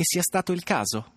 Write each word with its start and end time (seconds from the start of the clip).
che 0.00 0.06
sia 0.06 0.22
stato 0.22 0.52
il 0.52 0.62
caso. 0.62 1.12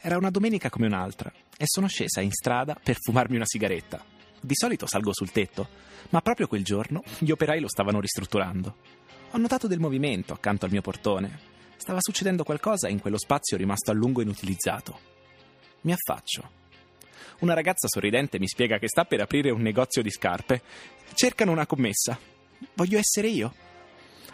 Era 0.00 0.16
una 0.16 0.30
domenica 0.30 0.70
come 0.70 0.86
un'altra 0.86 1.30
e 1.54 1.64
sono 1.66 1.86
scesa 1.86 2.22
in 2.22 2.32
strada 2.32 2.74
per 2.82 2.96
fumarmi 2.98 3.36
una 3.36 3.44
sigaretta. 3.44 4.02
Di 4.40 4.54
solito 4.54 4.86
salgo 4.86 5.12
sul 5.12 5.30
tetto, 5.30 5.68
ma 6.08 6.22
proprio 6.22 6.46
quel 6.46 6.64
giorno 6.64 7.02
gli 7.18 7.30
operai 7.30 7.60
lo 7.60 7.68
stavano 7.68 8.00
ristrutturando. 8.00 8.76
Ho 9.32 9.36
notato 9.36 9.66
del 9.66 9.80
movimento 9.80 10.32
accanto 10.32 10.64
al 10.64 10.70
mio 10.70 10.80
portone. 10.80 11.40
Stava 11.76 11.98
succedendo 12.00 12.42
qualcosa 12.42 12.88
in 12.88 13.00
quello 13.00 13.18
spazio 13.18 13.58
rimasto 13.58 13.90
a 13.90 13.94
lungo 13.94 14.22
inutilizzato. 14.22 14.98
Mi 15.82 15.92
affaccio. 15.92 16.50
Una 17.40 17.52
ragazza 17.52 17.86
sorridente 17.86 18.38
mi 18.38 18.48
spiega 18.48 18.78
che 18.78 18.88
sta 18.88 19.04
per 19.04 19.20
aprire 19.20 19.50
un 19.50 19.60
negozio 19.60 20.00
di 20.00 20.10
scarpe. 20.10 20.62
Cercano 21.12 21.52
una 21.52 21.66
commessa. 21.66 22.18
Voglio 22.72 22.98
essere 22.98 23.28
io. 23.28 23.54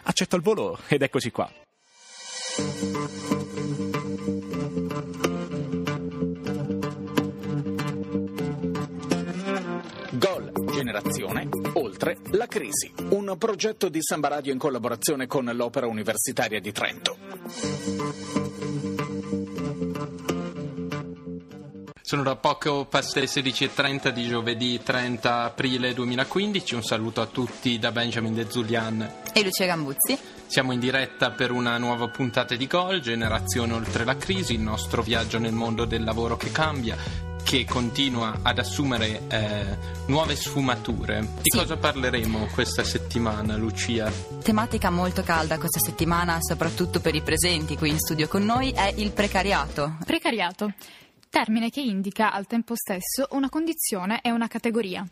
Accetto 0.03 0.37
il 0.37 0.41
volo 0.41 0.79
ed 0.87 1.01
eccoci 1.01 1.31
qua. 1.31 1.51
Generazione 10.87 11.49
Oltre 11.73 12.17
la 12.31 12.47
crisi, 12.47 12.89
un 13.09 13.35
progetto 13.37 13.89
di 13.89 14.01
Samba 14.01 14.29
Radio 14.29 14.53
in 14.53 14.57
collaborazione 14.57 15.27
con 15.27 15.43
l'Opera 15.53 15.85
Universitaria 15.85 16.61
di 16.61 16.71
Trento. 16.71 17.17
Sono 22.01 22.23
da 22.23 22.37
poco 22.37 22.85
passate 22.85 23.19
le 23.19 23.25
16.30 23.25 24.09
di 24.11 24.27
giovedì 24.29 24.81
30 24.81 25.43
aprile 25.43 25.93
2015. 25.93 26.75
Un 26.75 26.83
saluto 26.83 27.19
a 27.19 27.25
tutti 27.25 27.77
da 27.79 27.91
Benjamin 27.91 28.33
De 28.33 28.49
Zulian 28.49 29.11
e 29.33 29.43
Lucia 29.43 29.65
Gambuzzi. 29.65 30.17
Siamo 30.45 30.71
in 30.71 30.79
diretta 30.79 31.31
per 31.31 31.51
una 31.51 31.77
nuova 31.77 32.07
puntata 32.07 32.55
di 32.55 32.65
Gol, 32.65 33.01
Generazione 33.01 33.73
oltre 33.73 34.05
la 34.05 34.15
crisi, 34.15 34.53
il 34.53 34.61
nostro 34.61 35.01
viaggio 35.01 35.37
nel 35.37 35.51
mondo 35.51 35.83
del 35.83 36.05
lavoro 36.05 36.37
che 36.37 36.49
cambia 36.53 37.26
che 37.47 37.63
continua 37.63 38.39
ad 38.41 38.59
assumere 38.59 39.21
eh, 39.29 39.77
nuove 40.07 40.35
sfumature. 40.35 41.21
Di 41.21 41.43
sì. 41.43 41.57
cosa 41.57 41.77
parleremo 41.77 42.47
questa 42.47 42.83
settimana, 42.83 43.55
Lucia? 43.55 44.11
Tematica 44.43 44.89
molto 44.89 45.23
calda 45.23 45.57
questa 45.57 45.79
settimana, 45.79 46.39
soprattutto 46.41 46.99
per 46.99 47.15
i 47.15 47.21
presenti 47.21 47.77
qui 47.77 47.91
in 47.91 47.99
studio 47.99 48.27
con 48.27 48.43
noi, 48.43 48.71
è 48.71 48.93
il 48.97 49.11
precariato. 49.11 49.95
Precariato 50.03 50.73
termine 51.29 51.69
che 51.69 51.79
indica 51.79 52.33
al 52.33 52.47
tempo 52.47 52.75
stesso 52.75 53.27
una 53.29 53.47
condizione 53.47 54.19
e 54.21 54.29
una 54.31 54.49
categoria. 54.49 55.07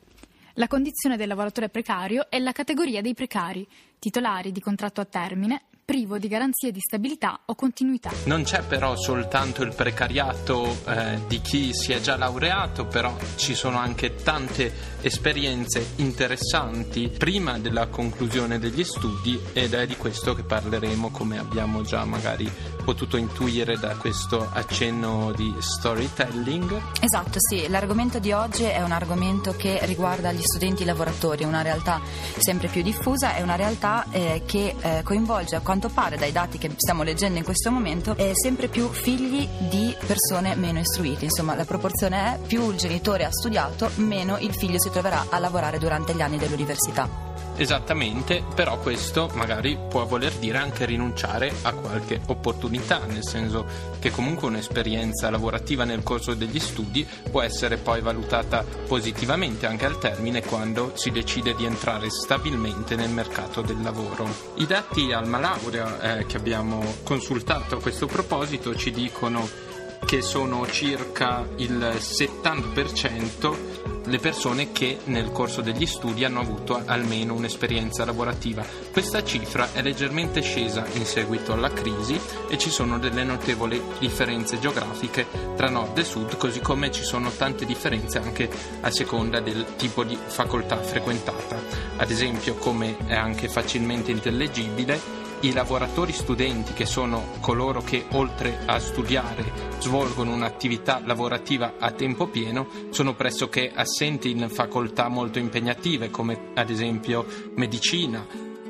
La 0.56 0.68
condizione 0.68 1.16
del 1.16 1.30
lavoratore 1.30 1.70
precario 1.70 2.30
è 2.30 2.40
la 2.40 2.52
categoria 2.52 3.02
dei 3.02 3.14
precari, 3.14 3.66
titolari 3.98 4.52
di 4.52 4.60
contratto 4.60 5.00
a 5.00 5.06
termine, 5.06 5.68
privo 5.86 6.18
di 6.18 6.28
garanzie 6.28 6.72
di 6.72 6.80
stabilità 6.80 7.42
o 7.46 7.54
continuità. 7.54 8.12
Non 8.26 8.42
c'è 8.42 8.64
però 8.64 8.96
soltanto 8.98 9.62
il 9.62 9.74
precariato 9.76 10.76
eh, 10.88 11.20
di 11.28 11.40
chi 11.42 11.74
si 11.74 11.92
è 11.92 12.02
già 12.02 12.18
laureato, 12.18 12.88
però 12.88 13.16
ci 13.36 13.54
sono 13.54 13.78
anche 13.78 14.16
tante 14.16 14.74
esperienze 15.02 15.94
interessanti 15.98 17.10
prima 17.10 17.60
della 17.60 17.86
conclusione 17.88 18.58
degli 18.58 18.84
studi 18.84 19.40
ed 19.54 19.76
è 19.76 19.86
di 19.86 19.96
questo 19.96 20.34
che 20.34 20.42
parleremo 20.42 21.12
come 21.12 21.38
abbiamo 21.38 21.84
già 21.84 22.04
magari 22.04 22.52
potuto 22.84 23.18
intuire 23.18 23.78
da 23.78 23.96
questo 23.96 24.50
accenno 24.52 25.32
di 25.36 25.54
storytelling. 25.60 26.82
Esatto, 27.00 27.38
sì, 27.38 27.68
l'argomento 27.68 28.20
di 28.20 28.32
oggi 28.32 28.64
è 28.64 28.82
un 28.82 28.92
argomento 28.92 29.54
che 29.56 29.80
riguarda 29.84 30.32
gli 30.32 30.42
studenti 30.42 30.84
lavoratori, 30.84 31.44
una 31.44 31.62
realtà 31.62 32.02
sempre 32.38 32.68
più 32.68 32.82
diffusa, 32.82 33.36
è 33.36 33.42
una 33.42 33.56
realtà 33.56 34.06
eh, 34.10 34.44
che 34.46 34.76
eh, 34.80 35.02
coinvolge 35.04 35.56
a 35.56 35.62
quanto 35.76 35.90
pare 35.90 36.16
dai 36.16 36.32
dati 36.32 36.58
che 36.58 36.72
stiamo 36.78 37.04
leggendo 37.04 37.38
in 37.38 37.44
questo 37.44 37.70
momento, 37.70 38.16
è 38.16 38.32
sempre 38.34 38.70
più 38.70 38.88
figli 38.88 39.46
di 39.70 39.94
persone 40.08 40.56
meno 40.56 40.80
istruite. 40.80 41.26
Insomma, 41.26 41.54
la 41.54 41.66
proporzione 41.66 42.36
è 42.36 42.40
più 42.48 42.70
il 42.70 42.78
genitore 42.78 43.26
ha 43.26 43.32
studiato, 43.32 43.90
meno 43.96 44.38
il 44.38 44.54
figlio 44.54 44.80
si 44.80 44.90
troverà 44.90 45.26
a 45.30 45.38
lavorare 45.38 45.78
durante 45.78 46.16
gli 46.16 46.22
anni 46.22 46.38
dell'università. 46.38 47.35
Esattamente, 47.58 48.44
però 48.54 48.78
questo 48.80 49.30
magari 49.34 49.78
può 49.90 50.06
voler 50.06 50.34
dire 50.34 50.58
anche 50.58 50.86
rinunciare 50.86 51.54
a 51.62 51.72
qualche 51.72 52.20
opportunità, 52.26 53.02
nel 53.06 53.24
senso 53.26 53.66
che 54.00 54.12
comunque 54.12 54.48
un'esperienza 54.48 55.30
lavorativa 55.30 55.86
nel 55.86 56.04
corso 56.04 56.34
degli 56.34 56.60
studi 56.60 57.08
può 57.32 57.42
essere 57.42 57.78
poi 57.78 58.02
valutata 58.02 58.66
positivamente 58.88 59.68
anche 59.68 59.86
al 59.86 59.98
termine 59.98 60.44
quando 60.44 60.92
si 60.96 61.12
decide 61.12 61.56
di 61.56 61.64
entrare 61.64 62.10
stabilmente 62.10 62.96
nel 62.96 63.10
mercato 63.10 63.62
del 63.62 63.82
lavoro. 63.82 64.28
I 64.56 64.66
dati 64.66 65.14
Alma 65.14 65.40
Laurea 65.40 66.20
eh, 66.20 66.26
che 66.26 66.36
abbiamo 66.36 66.84
consultato 67.04 67.78
a 67.78 67.82
questo 67.82 68.06
proposito 68.06 68.76
ci 68.76 68.92
dicono 68.92 69.65
che 70.06 70.22
sono 70.22 70.68
circa 70.68 71.48
il 71.58 71.78
70% 71.98 73.94
le 74.06 74.20
persone 74.20 74.72
che 74.72 75.00
nel 75.06 75.32
corso 75.32 75.62
degli 75.62 75.86
studi 75.86 76.24
hanno 76.24 76.40
avuto 76.40 76.80
almeno 76.86 77.34
un'esperienza 77.34 78.06
lavorativa. 78.06 78.64
Questa 78.92 79.24
cifra 79.24 79.74
è 79.74 79.82
leggermente 79.82 80.42
scesa 80.42 80.86
in 80.94 81.06
seguito 81.06 81.54
alla 81.54 81.72
crisi 81.72 82.20
e 82.48 82.58
ci 82.58 82.70
sono 82.70 83.00
delle 83.00 83.24
notevoli 83.24 83.82
differenze 84.00 84.60
geografiche 84.60 85.26
tra 85.56 85.70
nord 85.70 85.98
e 85.98 86.04
sud, 86.04 86.38
così 86.38 86.60
come 86.60 86.92
ci 86.92 87.04
sono 87.04 87.32
tante 87.32 87.66
differenze 87.66 88.20
anche 88.20 88.50
a 88.82 88.92
seconda 88.92 89.40
del 89.40 89.76
tipo 89.76 90.04
di 90.04 90.16
facoltà 90.16 90.78
frequentata. 90.78 91.60
Ad 91.98 92.12
esempio, 92.12 92.56
come 92.56 92.98
è 93.08 93.16
anche 93.16 93.50
facilmente 93.50 94.12
intellegibile, 94.12 95.25
i 95.46 95.54
lavoratori 95.54 96.12
studenti, 96.12 96.74
che 96.74 96.88
sono 96.88 97.34
coloro 97.40 97.82
che 97.82 98.06
oltre 98.14 98.62
a 98.66 98.80
studiare 98.80 99.74
svolgono 99.78 100.34
un'attività 100.34 101.00
lavorativa 101.06 101.76
a 101.78 101.92
tempo 101.92 102.26
pieno, 102.28 102.68
sono 102.90 103.14
pressoché 103.14 103.72
assenti 103.72 104.32
in 104.32 104.50
facoltà 104.50 105.08
molto 105.08 105.38
impegnative 105.38 106.10
come 106.10 106.52
ad 106.56 106.72
esempio 106.72 107.26
medicina, 107.56 108.26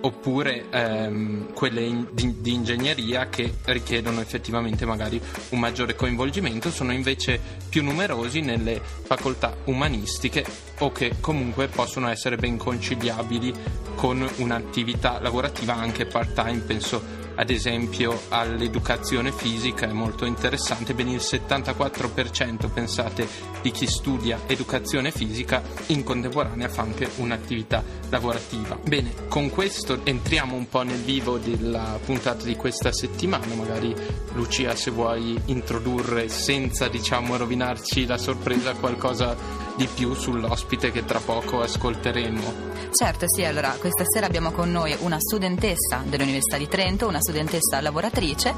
oppure 0.05 0.65
ehm, 0.69 1.53
quelle 1.53 1.81
in, 1.81 2.07
di, 2.11 2.35
di, 2.39 2.53
ingegneria 2.53 3.27
che 3.27 3.55
richiedono 3.65 4.21
effettivamente 4.21 4.85
magari 4.85 5.19
un 5.49 5.59
maggiore 5.59 5.95
coinvolgimento, 5.95 6.69
sono 6.69 6.93
invece 6.93 7.39
più 7.67 7.83
numerosi 7.83 8.41
nelle 8.41 8.79
facoltà 8.81 9.55
umanistiche 9.65 10.45
o 10.79 10.91
che 10.91 11.15
comunque 11.19 11.67
possono 11.67 12.07
essere 12.07 12.35
ben 12.35 12.57
conciliabili 12.57 13.53
con 13.95 14.27
un'attività 14.37 15.19
lavorativa 15.19 15.73
anche 15.73 16.05
part-time, 16.05 16.59
penso 16.59 17.24
ad 17.35 17.49
esempio 17.49 18.21
all'educazione 18.29 19.31
fisica 19.31 19.87
è 19.87 19.91
molto 19.91 20.25
interessante, 20.25 20.93
ben 20.93 21.09
il 21.09 21.17
74% 21.17 22.71
pensate 22.73 23.27
di 23.61 23.71
chi 23.71 23.87
studia 23.87 24.39
educazione 24.47 25.11
fisica 25.11 25.61
in 25.87 26.03
contemporanea 26.03 26.69
fa 26.69 26.83
anche 26.83 27.09
un'attività 27.17 27.83
lavorativa. 28.09 28.77
Bene, 28.83 29.13
con 29.27 29.49
questo 29.49 29.99
entriamo 30.03 30.55
un 30.55 30.69
po' 30.69 30.83
nel 30.83 31.01
vivo 31.01 31.37
della 31.37 31.99
puntata 32.03 32.45
di 32.45 32.55
questa 32.55 32.91
settimana, 32.91 33.53
magari 33.55 33.93
Lucia 34.33 34.75
se 34.75 34.91
vuoi 34.91 35.39
introdurre 35.45 36.29
senza 36.29 36.87
diciamo 36.87 37.37
rovinarci 37.37 38.05
la 38.05 38.17
sorpresa 38.17 38.73
qualcosa 38.73 39.64
di 39.75 39.87
più 39.87 40.13
sull'ospite 40.13 40.91
che 40.91 41.05
tra 41.05 41.19
poco 41.19 41.61
ascolteremo. 41.61 42.73
Certo, 42.91 43.25
sì, 43.27 43.43
allora 43.43 43.75
questa 43.77 44.03
sera 44.05 44.25
abbiamo 44.25 44.51
con 44.51 44.71
noi 44.71 44.95
una 45.01 45.17
studentessa 45.19 46.03
dell'Università 46.05 46.57
di 46.57 46.67
Trento, 46.67 47.07
una 47.07 47.19
studentessa 47.19 47.81
lavoratrice 47.81 48.53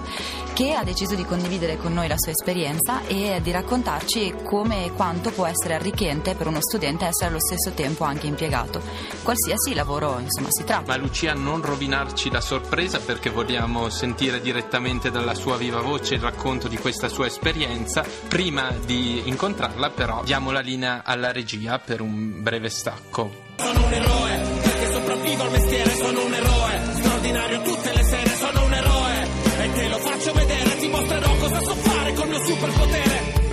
che 0.53 0.73
ha 0.73 0.83
deciso 0.83 1.15
di 1.15 1.25
condividere 1.25 1.77
con 1.77 1.93
noi 1.93 2.07
la 2.07 2.17
sua 2.17 2.31
esperienza 2.31 3.05
e 3.07 3.39
di 3.41 3.51
raccontarci 3.51 4.35
come 4.43 4.85
e 4.85 4.91
quanto 4.91 5.31
può 5.31 5.45
essere 5.45 5.73
arricchente 5.73 6.35
per 6.35 6.47
uno 6.47 6.61
studente 6.61 7.05
essere 7.05 7.29
allo 7.29 7.39
stesso 7.39 7.71
tempo 7.71 8.03
anche 8.03 8.27
impiegato. 8.27 8.81
Qualsiasi 9.23 9.73
lavoro, 9.73 10.19
insomma, 10.19 10.49
si 10.51 10.63
tratta. 10.63 10.91
Ma 10.91 10.97
Lucia, 10.97 11.33
non 11.33 11.61
rovinarci 11.61 12.29
la 12.29 12.41
sorpresa 12.41 12.99
perché 12.99 13.29
vogliamo 13.29 13.89
sentire 13.89 14.39
direttamente 14.39 15.09
dalla 15.09 15.33
sua 15.33 15.57
viva 15.57 15.81
voce 15.81 16.15
il 16.15 16.21
racconto 16.21 16.67
di 16.67 16.77
questa 16.77 17.09
sua 17.09 17.25
esperienza. 17.25 18.05
Prima 18.27 18.71
di 18.85 19.23
incontrarla, 19.25 19.89
però, 19.89 20.23
diamo 20.23 20.51
la 20.51 20.59
linea 20.59 21.03
alla 21.07 21.31
regia 21.31 21.79
per 21.79 22.01
un 22.01 22.43
breve 22.43 22.69
stacco. 22.69 23.45
Sono 23.55 23.85
un 23.85 23.93
eroe, 23.93 24.37
perché 24.61 24.91
sopravvivo 24.91 25.43
al 25.43 25.51
mestiere, 25.51 25.89
sono 25.91 26.25
un 26.25 26.33
eroe. 26.33 26.95
Straordinario 26.95 27.61
tutte 27.61 27.93
le 27.93 28.03
sere, 28.03 28.29
sono 28.29 28.65
un 28.65 28.73
eroe. 28.73 29.27
E 29.59 29.71
te 29.71 29.87
lo 29.87 29.97
faccio 29.99 30.33
vedere, 30.33 30.77
ti 30.77 30.87
mostrerò 30.89 31.37
cosa 31.37 31.61
so 31.61 31.75
fare 31.75 32.13
col 32.13 32.27
mio 32.27 32.45
superpotere. 32.45 33.45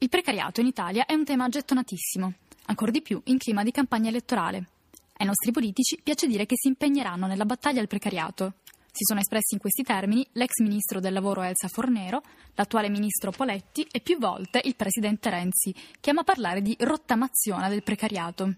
Il 0.00 0.08
precariato 0.08 0.60
in 0.60 0.66
Italia 0.66 1.06
è 1.06 1.12
un 1.12 1.24
tema 1.24 1.48
gettonatissimo, 1.48 2.32
ancora 2.66 2.90
di 2.90 3.02
più 3.02 3.20
in 3.26 3.38
clima 3.38 3.62
di 3.62 3.70
campagna 3.70 4.08
elettorale. 4.08 4.64
Ai 5.18 5.26
nostri 5.26 5.52
politici 5.52 6.00
piace 6.02 6.26
dire 6.26 6.44
che 6.46 6.54
si 6.56 6.68
impegneranno 6.68 7.26
nella 7.26 7.44
battaglia 7.44 7.80
al 7.80 7.88
precariato, 7.88 8.54
si 8.98 9.04
sono 9.04 9.20
espressi 9.20 9.54
in 9.54 9.60
questi 9.60 9.84
termini 9.84 10.26
l'ex 10.32 10.60
ministro 10.60 10.98
del 10.98 11.12
lavoro 11.12 11.42
Elsa 11.42 11.68
Fornero, 11.68 12.20
l'attuale 12.54 12.88
ministro 12.88 13.30
Poletti 13.30 13.86
e 13.88 14.00
più 14.00 14.18
volte 14.18 14.60
il 14.64 14.74
presidente 14.74 15.30
Renzi, 15.30 15.72
che 16.00 16.10
ama 16.10 16.24
parlare 16.24 16.62
di 16.62 16.74
rottamazione 16.80 17.68
del 17.68 17.84
precariato. 17.84 18.54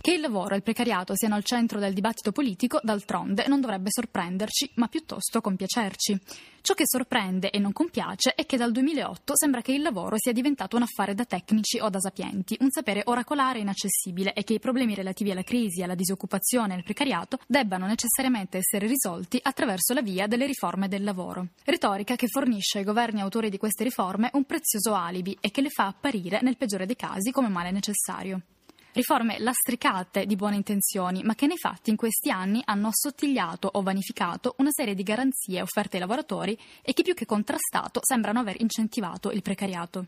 Che 0.00 0.12
il 0.12 0.20
lavoro 0.20 0.54
e 0.54 0.56
il 0.56 0.62
precariato 0.62 1.14
siano 1.16 1.34
al 1.34 1.44
centro 1.44 1.78
del 1.78 1.94
dibattito 1.94 2.30
politico, 2.30 2.78
d'altronde, 2.82 3.46
non 3.48 3.60
dovrebbe 3.60 3.88
sorprenderci, 3.90 4.72
ma 4.74 4.88
piuttosto 4.88 5.40
compiacerci. 5.40 6.20
Ciò 6.64 6.72
che 6.72 6.84
sorprende 6.86 7.50
e 7.50 7.58
non 7.58 7.72
compiace 7.72 8.34
è 8.34 8.46
che 8.46 8.56
dal 8.56 8.72
2008 8.72 9.36
sembra 9.36 9.60
che 9.60 9.72
il 9.72 9.82
lavoro 9.82 10.16
sia 10.16 10.32
diventato 10.32 10.76
un 10.76 10.82
affare 10.82 11.14
da 11.14 11.26
tecnici 11.26 11.78
o 11.78 11.90
da 11.90 12.00
sapienti, 12.00 12.56
un 12.60 12.70
sapere 12.70 13.02
oracolare 13.04 13.58
e 13.58 13.60
inaccessibile 13.60 14.32
e 14.32 14.44
che 14.44 14.54
i 14.54 14.58
problemi 14.58 14.94
relativi 14.94 15.30
alla 15.30 15.42
crisi, 15.42 15.82
alla 15.82 15.94
disoccupazione 15.94 16.72
e 16.72 16.76
al 16.78 16.82
precariato 16.82 17.38
debbano 17.46 17.86
necessariamente 17.86 18.56
essere 18.56 18.86
risolti 18.86 19.38
attraverso 19.42 19.92
la 19.92 20.00
via 20.00 20.26
delle 20.26 20.46
riforme 20.46 20.88
del 20.88 21.04
lavoro. 21.04 21.48
Retorica 21.64 22.16
che 22.16 22.28
fornisce 22.28 22.78
ai 22.78 22.84
governi 22.84 23.20
autori 23.20 23.50
di 23.50 23.58
queste 23.58 23.84
riforme 23.84 24.30
un 24.32 24.44
prezioso 24.44 24.94
alibi 24.94 25.36
e 25.42 25.50
che 25.50 25.60
le 25.60 25.68
fa 25.68 25.86
apparire, 25.86 26.40
nel 26.40 26.56
peggiore 26.56 26.86
dei 26.86 26.96
casi, 26.96 27.30
come 27.30 27.48
male 27.48 27.72
necessario. 27.72 28.40
Riforme 28.94 29.40
lastricate 29.40 30.24
di 30.24 30.36
buone 30.36 30.54
intenzioni, 30.54 31.24
ma 31.24 31.34
che 31.34 31.48
nei 31.48 31.58
fatti 31.58 31.90
in 31.90 31.96
questi 31.96 32.30
anni 32.30 32.62
hanno 32.64 32.86
assottigliato 32.86 33.68
o 33.72 33.82
vanificato 33.82 34.54
una 34.58 34.70
serie 34.70 34.94
di 34.94 35.02
garanzie 35.02 35.60
offerte 35.60 35.96
ai 35.96 36.02
lavoratori 36.02 36.56
e 36.80 36.92
che 36.92 37.02
più 37.02 37.12
che 37.12 37.26
contrastato 37.26 37.98
sembrano 38.04 38.38
aver 38.38 38.60
incentivato 38.60 39.32
il 39.32 39.42
precariato. 39.42 40.06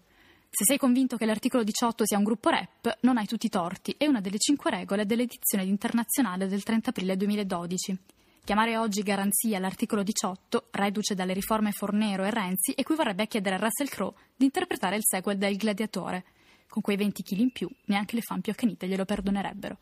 Se 0.48 0.62
sei 0.64 0.78
convinto 0.78 1.16
che 1.16 1.26
l'articolo 1.26 1.64
18 1.64 2.06
sia 2.06 2.16
un 2.16 2.22
gruppo 2.22 2.48
rap, 2.48 2.98
non 3.00 3.16
hai 3.16 3.26
tutti 3.26 3.46
i 3.46 3.50
torti, 3.50 3.92
è 3.98 4.06
una 4.06 4.20
delle 4.20 4.38
cinque 4.38 4.70
regole 4.70 5.04
dell'edizione 5.04 5.64
internazionale 5.64 6.46
del 6.46 6.62
30 6.62 6.90
aprile 6.90 7.16
2012. 7.16 7.98
Chiamare 8.44 8.76
oggi 8.76 9.02
garanzia 9.02 9.58
l'articolo 9.58 10.04
18, 10.04 10.68
reduce 10.70 11.16
dalle 11.16 11.32
riforme 11.32 11.72
Fornero 11.72 12.22
e 12.22 12.30
Renzi, 12.30 12.72
equivarrebbe 12.76 13.24
a 13.24 13.26
chiedere 13.26 13.56
a 13.56 13.58
Russell 13.58 13.88
Crowe 13.88 14.14
di 14.36 14.44
interpretare 14.44 14.94
il 14.94 15.02
sequel 15.04 15.38
del 15.38 15.56
Gladiatore– 15.56 16.24
con 16.76 16.84
quei 16.84 16.98
20 16.98 17.22
kg 17.22 17.38
in 17.38 17.52
più, 17.52 17.70
neanche 17.86 18.16
le 18.16 18.20
fan 18.20 18.42
più 18.42 18.52
accanite 18.52 18.86
glielo 18.86 19.06
perdonerebbero. 19.06 19.78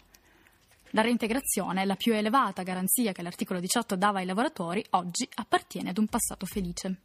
La 0.91 1.03
reintegrazione, 1.03 1.85
la 1.85 1.97
più 1.97 2.15
elevata 2.15 2.63
garanzia 2.63 3.11
che 3.11 3.21
l'articolo 3.21 3.59
18 3.59 3.97
dava 3.97 4.21
ai 4.21 4.27
lavoratori, 4.27 4.85
oggi 4.91 5.29
appartiene 5.35 5.91
ad 5.91 5.99
un 5.99 6.07
passato 6.07 6.47
felice. 6.47 6.97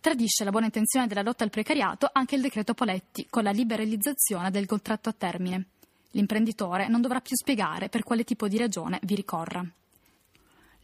Tradisce 0.00 0.44
la 0.44 0.50
buona 0.50 0.64
intenzione 0.64 1.06
della 1.06 1.20
lotta 1.20 1.44
al 1.44 1.50
precariato 1.50 2.08
anche 2.10 2.36
il 2.36 2.40
decreto 2.40 2.72
Poletti, 2.72 3.26
con 3.28 3.42
la 3.42 3.50
liberalizzazione 3.50 4.50
del 4.50 4.64
contratto 4.64 5.10
a 5.10 5.14
termine. 5.14 5.66
L'imprenditore 6.12 6.88
non 6.88 7.02
dovrà 7.02 7.20
più 7.20 7.36
spiegare 7.36 7.90
per 7.90 8.02
quale 8.02 8.24
tipo 8.24 8.48
di 8.48 8.56
ragione 8.56 8.98
vi 9.02 9.14
ricorra. 9.14 9.62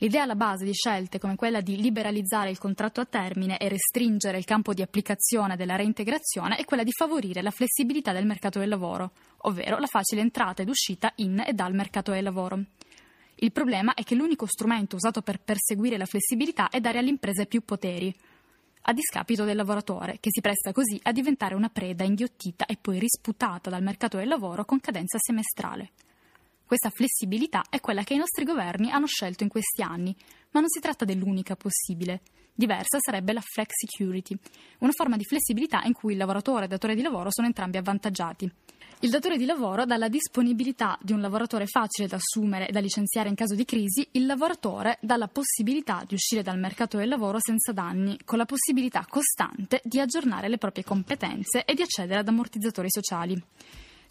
L'idea 0.02 0.23
alla 0.23 0.35
base 0.35 0.64
di 0.64 0.73
scelte 0.73 1.19
come 1.19 1.37
quella 1.37 1.61
di 1.61 1.79
liberalizzare 1.79 2.49
il 2.49 2.56
contratto 2.56 3.02
a 3.02 3.05
termine 3.05 3.58
e 3.58 3.69
restringere 3.69 4.38
il 4.38 4.47
campo 4.47 4.73
di 4.73 4.81
applicazione 4.81 5.56
della 5.56 5.76
reintegrazione 5.76 6.56
è 6.56 6.64
quella 6.64 6.85
di 6.85 6.91
favorire 6.91 7.43
la 7.43 7.50
flessibilità 7.50 8.11
del 8.11 8.25
mercato 8.25 8.58
del 8.58 8.70
lavoro, 8.70 9.11
ovvero 9.43 9.79
la 9.79 9.87
facile 9.87 10.23
entrata 10.23 10.62
ed 10.62 10.70
uscita 10.70 11.12
in 11.17 11.44
e 11.47 11.52
dal 11.52 11.75
mercato 11.75 12.12
del 12.12 12.23
lavoro. 12.23 12.64
Il 13.35 13.52
problema 13.52 13.93
è 13.93 14.02
che 14.02 14.14
l'unico 14.14 14.47
strumento 14.47 14.97
usato 14.97 15.20
per 15.20 15.38
perseguire 15.38 15.99
la 15.99 16.06
flessibilità 16.06 16.70
è 16.70 16.81
dare 16.81 16.99
alle 16.99 17.11
imprese 17.11 17.44
più 17.44 17.62
poteri, 17.62 18.11
a 18.85 18.94
discapito 18.94 19.44
del 19.44 19.56
lavoratore, 19.56 20.17
che 20.19 20.31
si 20.31 20.41
presta 20.41 20.73
così 20.73 20.99
a 21.02 21.12
diventare 21.12 21.55
una 21.55 21.69
preda 21.69 22.05
inghiottita 22.05 22.64
e 22.64 22.79
poi 22.81 22.99
risputata 22.99 23.69
dal 23.69 23.82
mercato 23.82 24.17
del 24.17 24.29
lavoro 24.29 24.64
con 24.64 24.81
cadenza 24.81 25.19
semestrale. 25.19 25.91
Questa 26.71 26.91
flessibilità 26.91 27.65
è 27.69 27.81
quella 27.81 28.05
che 28.05 28.15
i 28.15 28.17
nostri 28.17 28.45
governi 28.45 28.93
hanno 28.93 29.09
scelto 29.09 29.43
in 29.43 29.49
questi 29.49 29.83
anni, 29.83 30.15
ma 30.53 30.61
non 30.61 30.69
si 30.69 30.79
tratta 30.79 31.05
dell'unica 31.05 31.57
possibile. 31.57 32.21
Diversa 32.55 32.99
sarebbe 33.01 33.33
la 33.33 33.41
flex 33.41 33.71
security, 33.71 34.39
una 34.79 34.93
forma 34.93 35.17
di 35.17 35.25
flessibilità 35.25 35.83
in 35.83 35.95
cui 35.95 36.13
il 36.13 36.19
lavoratore 36.19 36.61
e 36.61 36.63
il 36.67 36.71
datore 36.71 36.95
di 36.95 37.03
lavoro 37.03 37.33
sono 37.33 37.49
entrambi 37.49 37.77
avvantaggiati. 37.77 38.49
Il 39.01 39.11
datore 39.11 39.37
di 39.37 39.47
lavoro 39.47 39.85
dà 39.85 39.97
la 39.97 40.09
disponibilità 40.09 40.97
di 41.03 41.13
un 41.13 41.21
lavoratore 41.21 41.67
facile 41.67 42.07
da 42.07 42.19
assumere 42.19 42.69
e 42.69 42.73
da 42.73 42.79
licenziare 42.79 43.29
in 43.29 43.35
caso 43.35 43.57
di 43.57 43.65
crisi, 43.65 44.07
il 44.13 44.27
lavoratore 44.27 44.99
dà 45.03 45.17
la 45.17 45.27
possibilità 45.27 46.05
di 46.07 46.15
uscire 46.15 46.45
dal 46.45 46.61
mercato 46.61 46.99
del 46.99 47.09
lavoro 47.09 47.39
senza 47.41 47.73
danni, 47.73 48.17
con 48.25 48.39
la 48.39 48.47
possibilità 48.47 49.05
costante 49.09 49.81
di 49.83 49.99
aggiornare 49.99 50.49
le 50.49 50.59
proprie 50.59 50.85
competenze 50.85 51.65
e 51.65 51.75
di 51.75 51.83
accedere 51.83 52.21
ad 52.21 52.29
ammortizzatori 52.29 52.89
sociali. 52.89 53.43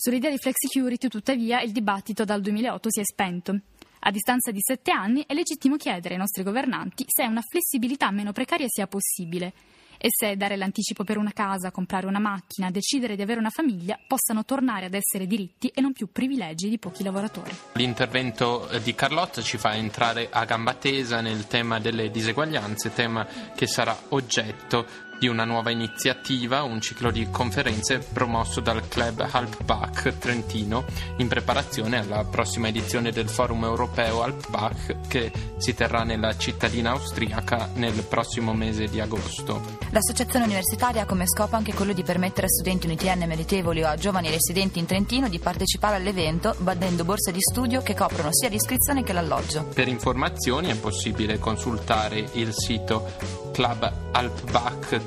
Sull'idea 0.01 0.30
di 0.30 0.38
flex 0.38 0.54
security, 0.56 1.10
tuttavia, 1.10 1.60
il 1.60 1.74
dibattito 1.74 2.24
dal 2.24 2.40
2008 2.40 2.90
si 2.90 3.01
è 3.01 3.04
spento. 3.04 3.60
A 4.00 4.12
distanza 4.12 4.50
di 4.50 4.60
sette 4.62 4.92
anni 4.92 5.25
è 5.28 5.34
legittimo 5.34 5.75
chiedere 5.75 6.13
ai 6.13 6.19
nostri 6.22 6.42
governanti 6.42 7.04
se 7.06 7.25
una 7.25 7.42
flessibilità 7.42 8.10
meno 8.10 8.31
precaria 8.31 8.68
sia 8.69 8.88
possibile 8.88 9.51
e 9.98 10.07
se 10.10 10.38
dare 10.38 10.56
l'anticipo 10.56 11.04
per 11.04 11.18
una 11.18 11.34
casa, 11.34 11.72
comprare 11.72 12.07
una 12.07 12.19
macchina, 12.19 12.72
decidere 12.72 13.18
di 13.18 13.22
avere 13.22 13.42
una 13.42 13.50
famiglia 13.50 14.00
possano 14.07 14.46
tornare 14.46 14.86
ad 14.86 14.94
essere 14.94 15.28
diritti 15.28 15.68
e 15.68 15.81
non 15.81 15.92
più 15.92 16.10
privilegi 16.13 16.69
di 16.69 16.80
pochi 16.80 17.04
lavoratori. 17.04 17.51
L'intervento 17.74 18.69
di 18.81 18.96
Carlotta 18.96 19.42
ci 19.42 19.57
fa 19.57 19.75
entrare 19.75 20.30
a 20.31 20.46
gamba 20.46 20.75
tesa 20.75 21.19
nel 21.19 21.46
tema 21.48 21.81
delle 21.81 22.10
diseguaglianze, 22.10 22.94
tema 22.94 23.28
che 23.54 23.68
sarà 23.68 24.04
oggetto 24.10 25.09
di 25.19 25.27
una 25.27 25.44
nuova 25.44 25.69
iniziativa, 25.69 26.63
un 26.63 26.80
ciclo 26.80 27.12
di 27.12 27.27
conferenze 27.30 28.00
promosso 28.00 28.62
dal 28.62 28.88
club 28.88 29.27
Alpbach 29.30 30.18
Trentino 30.18 30.86
in 31.18 31.27
preparazione 31.27 32.00
alla 32.00 32.24
prossima 32.24 32.69
edizione 32.69 33.12
del 33.12 33.27
Forum 33.27 33.66
Europeo 33.66 34.24
Alpbach 34.24 35.07
che 35.07 35.31
si 35.57 35.74
terrà 35.75 36.04
nella 36.04 36.38
cittadina 36.38 36.92
austriaca 36.92 37.69
nel 37.75 38.04
prossimo 38.04 38.54
mese 38.54 38.86
di 38.86 39.01
agosto. 39.01 39.77
L'associazione 39.89 40.45
universitaria 40.45 41.01
ha 41.01 41.06
come 41.06 41.27
scopo 41.27 41.57
anche 41.57 41.74
quello 41.74 41.92
di 41.92 42.04
permettere 42.04 42.48
a 42.48 42.50
studenti 42.50 42.86
un 42.86 42.94
ITN 42.94 43.25
meritevoli 43.27 43.83
o 43.83 43.88
a 43.88 43.95
giovani 43.95 44.30
residenti 44.30 44.80
in 44.80 44.86
Trentino 44.86 45.27
di 45.27 45.39
partecipare 45.39 45.98
all'evento 45.98 46.56
bandendo 46.60 47.04
borse 47.04 47.33
di 47.33 47.42
studio 47.42 47.81
che 47.81 47.94
coprono 47.94 48.30
sia 48.31 48.48
l'iscrizione 48.48 49.04
che 49.04 49.12
l'alloggio. 49.12 49.65
Per 49.65 49.88
informazioni 49.89 50.69
è 50.69 50.75
possibile 50.77 51.39
consultare 51.39 52.30
il 52.33 52.54
sito 52.54 53.12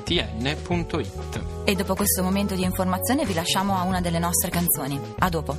clubalpbachtn.it. 0.03 1.43
E 1.65 1.75
dopo 1.75 1.95
questo 1.95 2.21
momento 2.21 2.55
di 2.55 2.63
informazione 2.63 3.25
vi 3.25 3.33
lasciamo 3.33 3.77
a 3.77 3.83
una 3.83 4.01
delle 4.01 4.19
nostre 4.19 4.49
canzoni. 4.49 4.99
A 5.19 5.29
dopo. 5.29 5.55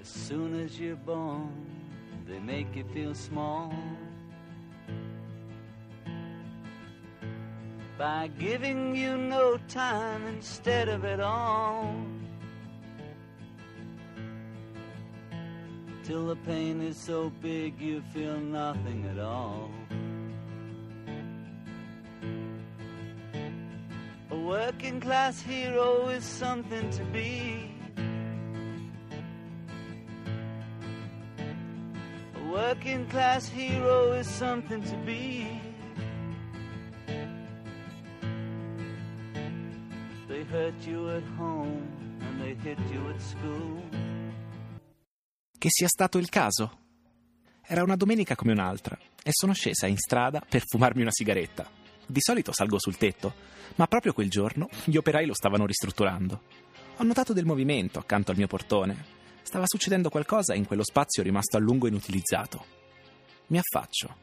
As 0.00 0.08
soon 0.26 0.64
as 0.64 0.78
you're 0.78 0.98
born, 1.04 1.50
they 2.26 2.40
make 2.40 2.74
you 2.74 2.84
feel 2.92 3.14
small. 3.14 3.70
By 7.96 8.30
giving 8.38 8.96
you 8.96 9.16
no 9.16 9.58
time 9.66 10.26
instead 10.26 10.88
of 10.88 11.04
it 11.04 11.20
all. 11.20 12.19
Till 16.10 16.26
the 16.26 16.34
pain 16.34 16.82
is 16.82 16.96
so 16.96 17.30
big 17.40 17.80
you 17.80 18.02
feel 18.12 18.36
nothing 18.36 19.06
at 19.12 19.18
all. 19.20 19.70
A 24.32 24.36
working 24.36 24.98
class 25.00 25.40
hero 25.40 26.08
is 26.08 26.24
something 26.24 26.90
to 26.90 27.04
be. 27.12 27.70
A 32.40 32.52
working 32.52 33.06
class 33.06 33.48
hero 33.48 34.10
is 34.10 34.26
something 34.26 34.82
to 34.82 34.96
be. 35.06 35.46
They 40.26 40.42
hurt 40.42 40.74
you 40.84 41.08
at 41.10 41.22
home 41.38 41.86
and 42.20 42.40
they 42.42 42.54
hit 42.54 42.80
you 42.92 43.08
at 43.10 43.22
school. 43.22 43.80
Che 45.60 45.68
sia 45.70 45.88
stato 45.88 46.16
il 46.16 46.30
caso. 46.30 46.78
Era 47.60 47.82
una 47.82 47.94
domenica 47.94 48.34
come 48.34 48.52
un'altra 48.52 48.98
e 49.22 49.28
sono 49.30 49.52
scesa 49.52 49.86
in 49.86 49.98
strada 49.98 50.40
per 50.40 50.64
fumarmi 50.66 51.02
una 51.02 51.10
sigaretta. 51.12 51.70
Di 52.06 52.18
solito 52.22 52.50
salgo 52.50 52.78
sul 52.78 52.96
tetto, 52.96 53.34
ma 53.74 53.86
proprio 53.86 54.14
quel 54.14 54.30
giorno 54.30 54.70
gli 54.84 54.96
operai 54.96 55.26
lo 55.26 55.34
stavano 55.34 55.66
ristrutturando. 55.66 56.42
Ho 56.96 57.04
notato 57.04 57.34
del 57.34 57.44
movimento 57.44 57.98
accanto 57.98 58.30
al 58.30 58.38
mio 58.38 58.46
portone. 58.46 59.04
Stava 59.42 59.66
succedendo 59.66 60.08
qualcosa 60.08 60.54
in 60.54 60.64
quello 60.64 60.82
spazio 60.82 61.22
rimasto 61.22 61.58
a 61.58 61.60
lungo 61.60 61.88
inutilizzato. 61.88 62.64
Mi 63.48 63.58
affaccio. 63.58 64.16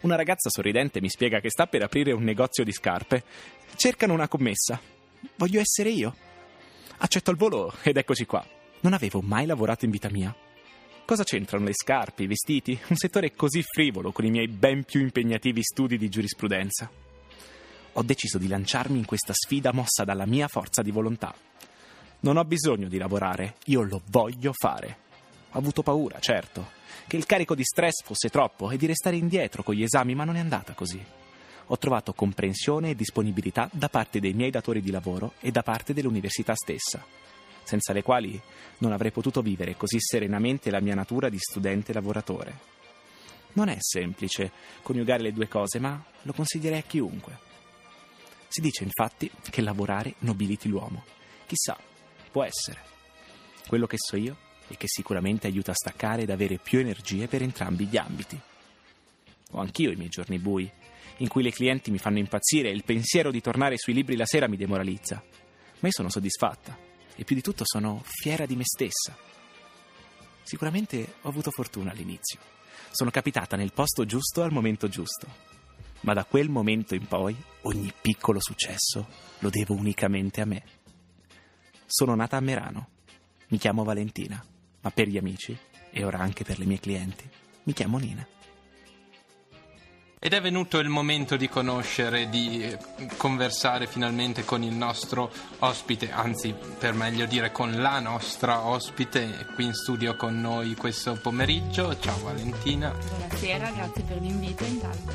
Una 0.00 0.16
ragazza 0.16 0.48
sorridente 0.48 1.02
mi 1.02 1.10
spiega 1.10 1.40
che 1.40 1.50
sta 1.50 1.66
per 1.66 1.82
aprire 1.82 2.12
un 2.12 2.24
negozio 2.24 2.64
di 2.64 2.72
scarpe. 2.72 3.24
Cercano 3.74 4.14
una 4.14 4.26
commessa. 4.26 4.80
Voglio 5.36 5.60
essere 5.60 5.90
io. 5.90 6.16
Accetto 6.96 7.30
il 7.30 7.36
volo 7.36 7.74
ed 7.82 7.98
eccoci 7.98 8.24
qua. 8.24 8.42
Non 8.80 8.94
avevo 8.94 9.20
mai 9.20 9.44
lavorato 9.44 9.84
in 9.84 9.90
vita 9.90 10.08
mia. 10.10 10.34
Cosa 11.06 11.22
c'entrano 11.22 11.66
le 11.66 11.72
scarpe, 11.72 12.24
i 12.24 12.26
vestiti? 12.26 12.76
Un 12.88 12.96
settore 12.96 13.32
così 13.32 13.62
frivolo 13.62 14.10
con 14.10 14.24
i 14.24 14.30
miei 14.30 14.48
ben 14.48 14.82
più 14.82 15.00
impegnativi 15.00 15.62
studi 15.62 15.98
di 15.98 16.08
giurisprudenza. 16.08 16.90
Ho 17.92 18.02
deciso 18.02 18.38
di 18.38 18.48
lanciarmi 18.48 18.98
in 18.98 19.04
questa 19.04 19.32
sfida 19.32 19.72
mossa 19.72 20.02
dalla 20.02 20.26
mia 20.26 20.48
forza 20.48 20.82
di 20.82 20.90
volontà. 20.90 21.32
Non 22.22 22.36
ho 22.36 22.44
bisogno 22.44 22.88
di 22.88 22.98
lavorare, 22.98 23.54
io 23.66 23.82
lo 23.82 24.02
voglio 24.10 24.50
fare. 24.52 24.98
Ho 25.52 25.58
avuto 25.58 25.84
paura, 25.84 26.18
certo, 26.18 26.70
che 27.06 27.16
il 27.16 27.24
carico 27.24 27.54
di 27.54 27.62
stress 27.62 28.02
fosse 28.02 28.28
troppo 28.28 28.72
e 28.72 28.76
di 28.76 28.86
restare 28.86 29.14
indietro 29.14 29.62
con 29.62 29.76
gli 29.76 29.84
esami, 29.84 30.16
ma 30.16 30.24
non 30.24 30.34
è 30.34 30.40
andata 30.40 30.72
così. 30.72 31.00
ho 31.68 31.78
trovato 31.78 32.12
comprensione 32.12 32.90
e 32.90 32.94
disponibilità 32.94 33.68
da 33.72 33.88
parte 33.88 34.20
dei 34.20 34.32
miei 34.32 34.50
datori 34.50 34.80
di 34.80 34.90
lavoro 34.90 35.34
e 35.40 35.50
da 35.50 35.62
parte 35.62 35.92
dell'università 35.92 36.54
stessa, 36.54 37.04
senza 37.66 37.92
le 37.92 38.02
quali 38.02 38.40
non 38.78 38.92
avrei 38.92 39.10
potuto 39.10 39.42
vivere 39.42 39.76
così 39.76 39.98
serenamente 39.98 40.70
la 40.70 40.80
mia 40.80 40.94
natura 40.94 41.28
di 41.28 41.38
studente 41.38 41.92
lavoratore. 41.92 42.74
Non 43.54 43.68
è 43.68 43.76
semplice 43.80 44.52
coniugare 44.82 45.22
le 45.22 45.32
due 45.32 45.48
cose, 45.48 45.80
ma 45.80 46.02
lo 46.22 46.32
consiglierei 46.32 46.78
a 46.78 46.82
chiunque. 46.82 47.38
Si 48.48 48.60
dice 48.60 48.84
infatti 48.84 49.30
che 49.50 49.62
lavorare 49.62 50.14
nobiliti 50.20 50.68
l'uomo. 50.68 51.04
Chissà, 51.46 51.76
può 52.30 52.44
essere. 52.44 52.80
Quello 53.66 53.86
che 53.86 53.96
so 53.98 54.16
io 54.16 54.36
è 54.68 54.76
che 54.76 54.86
sicuramente 54.86 55.48
aiuta 55.48 55.72
a 55.72 55.74
staccare 55.74 56.22
ed 56.22 56.30
avere 56.30 56.58
più 56.58 56.78
energie 56.78 57.26
per 57.26 57.42
entrambi 57.42 57.86
gli 57.86 57.96
ambiti. 57.96 58.40
Ho 59.52 59.60
anch'io 59.60 59.90
i 59.90 59.96
miei 59.96 60.08
giorni 60.08 60.38
bui, 60.38 60.70
in 61.18 61.28
cui 61.28 61.42
le 61.42 61.50
clienti 61.50 61.90
mi 61.90 61.98
fanno 61.98 62.18
impazzire 62.18 62.68
e 62.68 62.74
il 62.74 62.84
pensiero 62.84 63.30
di 63.30 63.40
tornare 63.40 63.76
sui 63.76 63.94
libri 63.94 64.16
la 64.16 64.26
sera 64.26 64.48
mi 64.48 64.56
demoralizza. 64.56 65.20
Ma 65.78 65.88
io 65.88 65.92
sono 65.92 66.10
soddisfatta 66.10 66.85
e 67.16 67.24
più 67.24 67.34
di 67.34 67.42
tutto 67.42 67.64
sono 67.64 68.02
fiera 68.04 68.46
di 68.46 68.54
me 68.54 68.62
stessa. 68.64 69.16
Sicuramente 70.42 71.14
ho 71.22 71.28
avuto 71.28 71.50
fortuna 71.50 71.90
all'inizio. 71.90 72.38
Sono 72.92 73.10
capitata 73.10 73.56
nel 73.56 73.72
posto 73.72 74.04
giusto 74.04 74.42
al 74.42 74.52
momento 74.52 74.88
giusto. 74.88 75.26
Ma 76.02 76.12
da 76.12 76.24
quel 76.24 76.48
momento 76.48 76.94
in 76.94 77.06
poi 77.06 77.34
ogni 77.62 77.92
piccolo 78.00 78.38
successo 78.40 79.08
lo 79.40 79.50
devo 79.50 79.74
unicamente 79.74 80.40
a 80.40 80.44
me. 80.44 80.62
Sono 81.86 82.14
nata 82.14 82.36
a 82.36 82.40
Merano. 82.40 82.88
Mi 83.48 83.58
chiamo 83.58 83.82
Valentina, 83.82 84.44
ma 84.80 84.90
per 84.90 85.08
gli 85.08 85.16
amici 85.16 85.56
e 85.90 86.04
ora 86.04 86.18
anche 86.18 86.44
per 86.44 86.58
le 86.58 86.64
mie 86.66 86.78
clienti 86.78 87.28
mi 87.66 87.72
chiamo 87.72 87.98
Nina. 87.98 88.35
Ed 90.26 90.32
è 90.32 90.40
venuto 90.40 90.78
il 90.78 90.88
momento 90.88 91.36
di 91.36 91.48
conoscere, 91.48 92.28
di 92.28 92.60
eh, 92.60 92.78
conversare 93.16 93.86
finalmente 93.86 94.44
con 94.44 94.64
il 94.64 94.74
nostro 94.74 95.30
ospite, 95.60 96.10
anzi 96.10 96.52
per 96.52 96.94
meglio 96.94 97.26
dire 97.26 97.52
con 97.52 97.80
la 97.80 98.00
nostra 98.00 98.66
ospite 98.66 99.46
qui 99.54 99.66
in 99.66 99.72
studio 99.72 100.16
con 100.16 100.40
noi 100.40 100.74
questo 100.74 101.16
pomeriggio. 101.22 101.96
Ciao 102.00 102.18
Valentina. 102.24 102.90
Buonasera, 102.90 103.70
grazie 103.70 104.02
per 104.02 104.20
l'invito 104.20 104.64
intanto. 104.64 105.12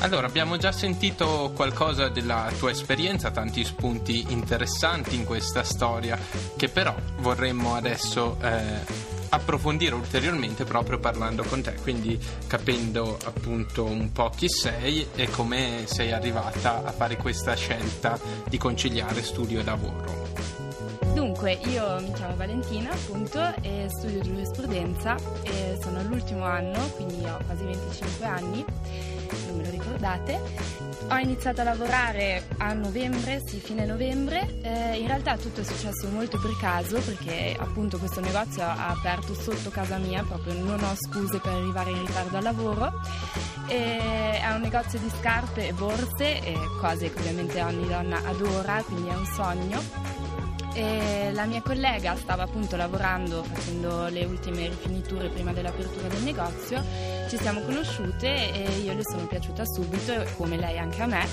Allora, 0.00 0.26
abbiamo 0.26 0.56
già 0.56 0.72
sentito 0.72 1.52
qualcosa 1.54 2.08
della 2.08 2.50
tua 2.58 2.72
esperienza, 2.72 3.30
tanti 3.30 3.62
spunti 3.62 4.32
interessanti 4.32 5.14
in 5.14 5.24
questa 5.24 5.62
storia, 5.62 6.18
che 6.56 6.68
però 6.68 6.92
vorremmo 7.18 7.76
adesso 7.76 8.36
eh, 8.42 9.13
approfondire 9.34 9.94
ulteriormente 9.94 10.64
proprio 10.64 10.98
parlando 10.98 11.42
con 11.44 11.62
te, 11.62 11.74
quindi 11.82 12.18
capendo 12.46 13.18
appunto 13.24 13.84
un 13.84 14.12
po' 14.12 14.30
chi 14.30 14.48
sei 14.48 15.06
e 15.14 15.28
come 15.28 15.84
sei 15.86 16.12
arrivata 16.12 16.84
a 16.84 16.92
fare 16.92 17.16
questa 17.16 17.54
scelta 17.54 18.18
di 18.48 18.58
conciliare 18.58 19.22
studio 19.22 19.60
e 19.60 19.64
lavoro. 19.64 20.22
Dunque, 21.14 21.52
io 21.66 22.00
mi 22.00 22.12
chiamo 22.12 22.34
Valentina, 22.34 22.90
appunto, 22.90 23.40
e 23.62 23.86
studio 23.88 24.20
giurisprudenza 24.20 25.14
e 25.42 25.78
sono 25.80 26.00
all'ultimo 26.00 26.44
anno, 26.44 26.90
quindi 26.96 27.24
ho 27.24 27.38
quasi 27.46 27.64
25 27.64 28.26
anni, 28.26 28.64
non 29.46 29.56
me 29.56 29.64
lo 29.64 29.70
ricordate. 29.70 30.40
Ho 31.10 31.16
iniziato 31.18 31.60
a 31.60 31.64
lavorare 31.64 32.46
a 32.58 32.72
novembre, 32.72 33.42
sì, 33.44 33.58
fine 33.58 33.84
novembre. 33.84 34.60
Eh, 34.62 34.98
in 34.98 35.06
realtà 35.06 35.36
tutto 35.36 35.60
è 35.60 35.64
successo 35.64 36.08
molto 36.08 36.40
per 36.40 36.56
caso 36.58 36.98
perché 37.00 37.54
appunto 37.58 37.98
questo 37.98 38.20
negozio 38.20 38.62
ha 38.62 38.88
aperto 38.88 39.34
sotto 39.34 39.70
casa 39.70 39.98
mia, 39.98 40.24
proprio 40.24 40.54
non 40.54 40.82
ho 40.82 40.94
scuse 40.94 41.38
per 41.40 41.52
arrivare 41.52 41.90
in 41.90 42.06
ritardo 42.06 42.36
al 42.36 42.42
lavoro. 42.42 42.92
E 43.66 44.40
è 44.40 44.50
un 44.52 44.60
negozio 44.60 44.98
di 44.98 45.10
scarpe 45.18 45.68
e 45.68 45.72
borse, 45.72 46.40
cose 46.80 47.12
che 47.12 47.18
ovviamente 47.18 47.62
ogni 47.62 47.86
donna 47.86 48.20
adora, 48.24 48.82
quindi 48.86 49.08
è 49.08 49.14
un 49.14 49.26
sogno 49.26 50.13
e 50.74 51.30
la 51.32 51.44
mia 51.46 51.62
collega 51.62 52.16
stava 52.16 52.42
appunto 52.42 52.76
lavorando 52.76 53.42
facendo 53.44 54.08
le 54.08 54.24
ultime 54.24 54.68
rifiniture 54.68 55.28
prima 55.28 55.52
dell'apertura 55.52 56.08
del 56.08 56.22
negozio, 56.22 56.82
ci 57.28 57.38
siamo 57.38 57.60
conosciute 57.60 58.52
e 58.52 58.80
io 58.80 58.92
le 58.92 59.02
sono 59.02 59.26
piaciuta 59.26 59.64
subito, 59.64 60.12
come 60.36 60.56
lei 60.56 60.78
anche 60.78 61.02
a 61.02 61.06
me. 61.06 61.26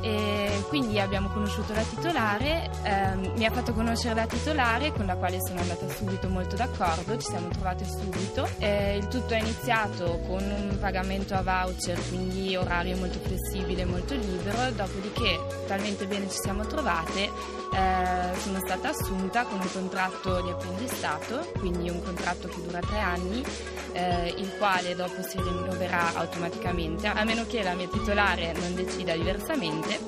E 0.00 0.64
quindi 0.68 0.98
abbiamo 0.98 1.28
conosciuto 1.28 1.72
la 1.74 1.82
titolare, 1.82 2.70
ehm, 2.82 3.32
mi 3.36 3.44
ha 3.44 3.50
fatto 3.52 3.72
conoscere 3.72 4.14
la 4.14 4.26
titolare 4.26 4.92
con 4.92 5.06
la 5.06 5.14
quale 5.14 5.38
sono 5.40 5.60
andata 5.60 5.88
subito 5.88 6.28
molto 6.28 6.56
d'accordo, 6.56 7.16
ci 7.18 7.28
siamo 7.28 7.48
trovate 7.48 7.84
subito. 7.84 8.48
E 8.58 8.96
il 8.96 9.06
tutto 9.08 9.34
è 9.34 9.38
iniziato 9.38 10.20
con 10.26 10.42
un 10.42 10.76
pagamento 10.80 11.34
a 11.34 11.42
voucher, 11.42 11.98
quindi 12.08 12.56
orario 12.56 12.96
molto 12.96 13.18
flessibile, 13.20 13.84
molto 13.84 14.14
libero, 14.14 14.70
dopodiché 14.72 15.38
talmente 15.66 16.06
bene 16.06 16.28
ci 16.28 16.38
siamo 16.42 16.66
trovate, 16.66 17.22
eh, 17.22 18.38
sono 18.40 18.60
stata 18.64 18.90
assunta 18.90 19.44
con 19.44 19.60
un 19.60 19.72
contratto 19.72 20.40
di 20.40 20.50
apprendistato, 20.50 21.50
quindi 21.58 21.90
un 21.90 22.02
contratto 22.02 22.48
che 22.48 22.62
dura 22.62 22.78
tre 22.78 22.98
anni, 23.00 23.44
eh, 23.92 24.34
il 24.36 24.50
quale 24.56 24.94
dopo 24.94 25.20
si 25.22 25.36
rinnoverà 25.36 26.14
automaticamente, 26.14 27.08
a 27.08 27.24
meno 27.24 27.44
che 27.46 27.62
la 27.62 27.74
mia 27.74 27.88
titolare 27.88 28.52
non 28.52 28.74
decida 28.74 29.14
diversamente. 29.14 29.98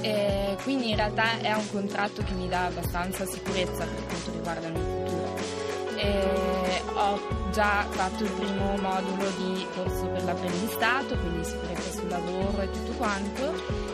E 0.00 0.56
quindi 0.62 0.90
in 0.90 0.96
realtà 0.96 1.38
è 1.40 1.52
un 1.52 1.70
contratto 1.70 2.22
che 2.22 2.32
mi 2.32 2.48
dà 2.48 2.66
abbastanza 2.66 3.24
sicurezza 3.26 3.84
per 3.84 4.06
quanto 4.06 4.30
riguarda 4.32 4.66
il 4.66 4.72
mio 4.72 4.82
futuro. 4.82 5.36
E 5.96 6.82
ho 6.94 7.50
già 7.52 7.86
fatto 7.90 8.24
il 8.24 8.30
primo 8.30 8.76
modulo 8.76 9.30
di 9.36 9.66
corso 9.74 10.06
per 10.06 10.24
l'apprendistato, 10.24 11.16
quindi 11.16 11.44
sicurezza 11.44 11.90
sul 11.92 12.08
lavoro 12.08 12.60
e 12.60 12.70
tutto 12.70 12.92
quanto. 12.92 13.87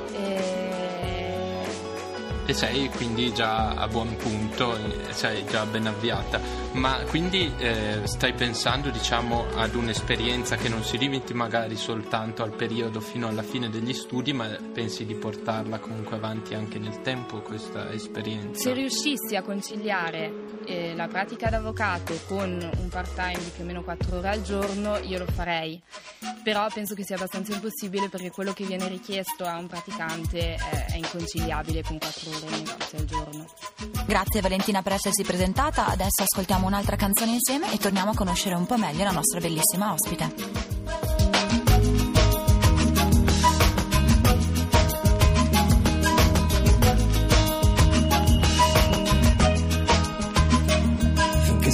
E 2.46 2.52
sei 2.52 2.90
quindi 2.90 3.32
già 3.32 3.70
a 3.70 3.88
buon 3.88 4.16
punto, 4.16 4.76
sei 5.10 5.44
già 5.46 5.64
ben 5.64 5.86
avviata. 5.86 6.38
Ma 6.72 7.02
quindi 7.08 7.52
eh, 7.56 8.00
stai 8.04 8.34
pensando 8.34 8.90
diciamo 8.90 9.46
ad 9.54 9.74
un'esperienza 9.74 10.56
che 10.56 10.68
non 10.68 10.82
si 10.82 10.98
limiti 10.98 11.32
magari 11.32 11.76
soltanto 11.76 12.42
al 12.42 12.54
periodo 12.54 13.00
fino 13.00 13.28
alla 13.28 13.42
fine 13.42 13.70
degli 13.70 13.94
studi, 13.94 14.32
ma 14.32 14.48
pensi 14.72 15.06
di 15.06 15.14
portarla 15.14 15.78
comunque 15.78 16.16
avanti 16.16 16.54
anche 16.54 16.78
nel 16.78 17.00
tempo 17.00 17.40
questa 17.40 17.90
esperienza? 17.92 18.60
Se 18.60 18.72
riuscissi 18.72 19.36
a 19.36 19.42
conciliare 19.42 20.32
eh, 20.66 20.94
la 20.94 21.06
pratica 21.06 21.48
d'avvocato 21.48 22.18
con 22.26 22.50
un 22.50 22.88
part 22.88 23.14
time 23.14 23.38
di 23.38 23.50
più 23.54 23.62
o 23.62 23.66
meno 23.66 23.82
4 23.82 24.18
ore 24.18 24.28
al 24.28 24.42
giorno, 24.42 24.98
io 24.98 25.18
lo 25.18 25.26
farei. 25.26 25.80
Però 26.42 26.66
penso 26.72 26.94
che 26.94 27.04
sia 27.04 27.16
abbastanza 27.16 27.54
impossibile 27.54 28.08
perché 28.08 28.30
quello 28.30 28.52
che 28.52 28.64
viene 28.64 28.88
richiesto 28.88 29.44
a 29.44 29.56
un 29.58 29.66
praticante 29.66 30.54
è, 30.54 30.86
è 30.92 30.96
inconciliabile 30.96 31.82
con 31.82 31.98
4 31.98 32.30
ore 32.30 32.33
di 32.40 32.50
negozio 32.50 32.98
al 32.98 33.04
giorno. 33.04 33.46
Grazie 34.06 34.40
Valentina 34.40 34.82
per 34.82 34.92
essersi 34.92 35.22
presentata, 35.22 35.86
adesso 35.86 36.22
ascoltiamo 36.22 36.66
un'altra 36.66 36.96
canzone 36.96 37.32
insieme 37.32 37.72
e 37.72 37.78
torniamo 37.78 38.10
a 38.10 38.14
conoscere 38.14 38.54
un 38.54 38.66
po' 38.66 38.76
meglio 38.76 39.04
la 39.04 39.12
nostra 39.12 39.40
bellissima 39.40 39.92
ospite. 39.92 40.74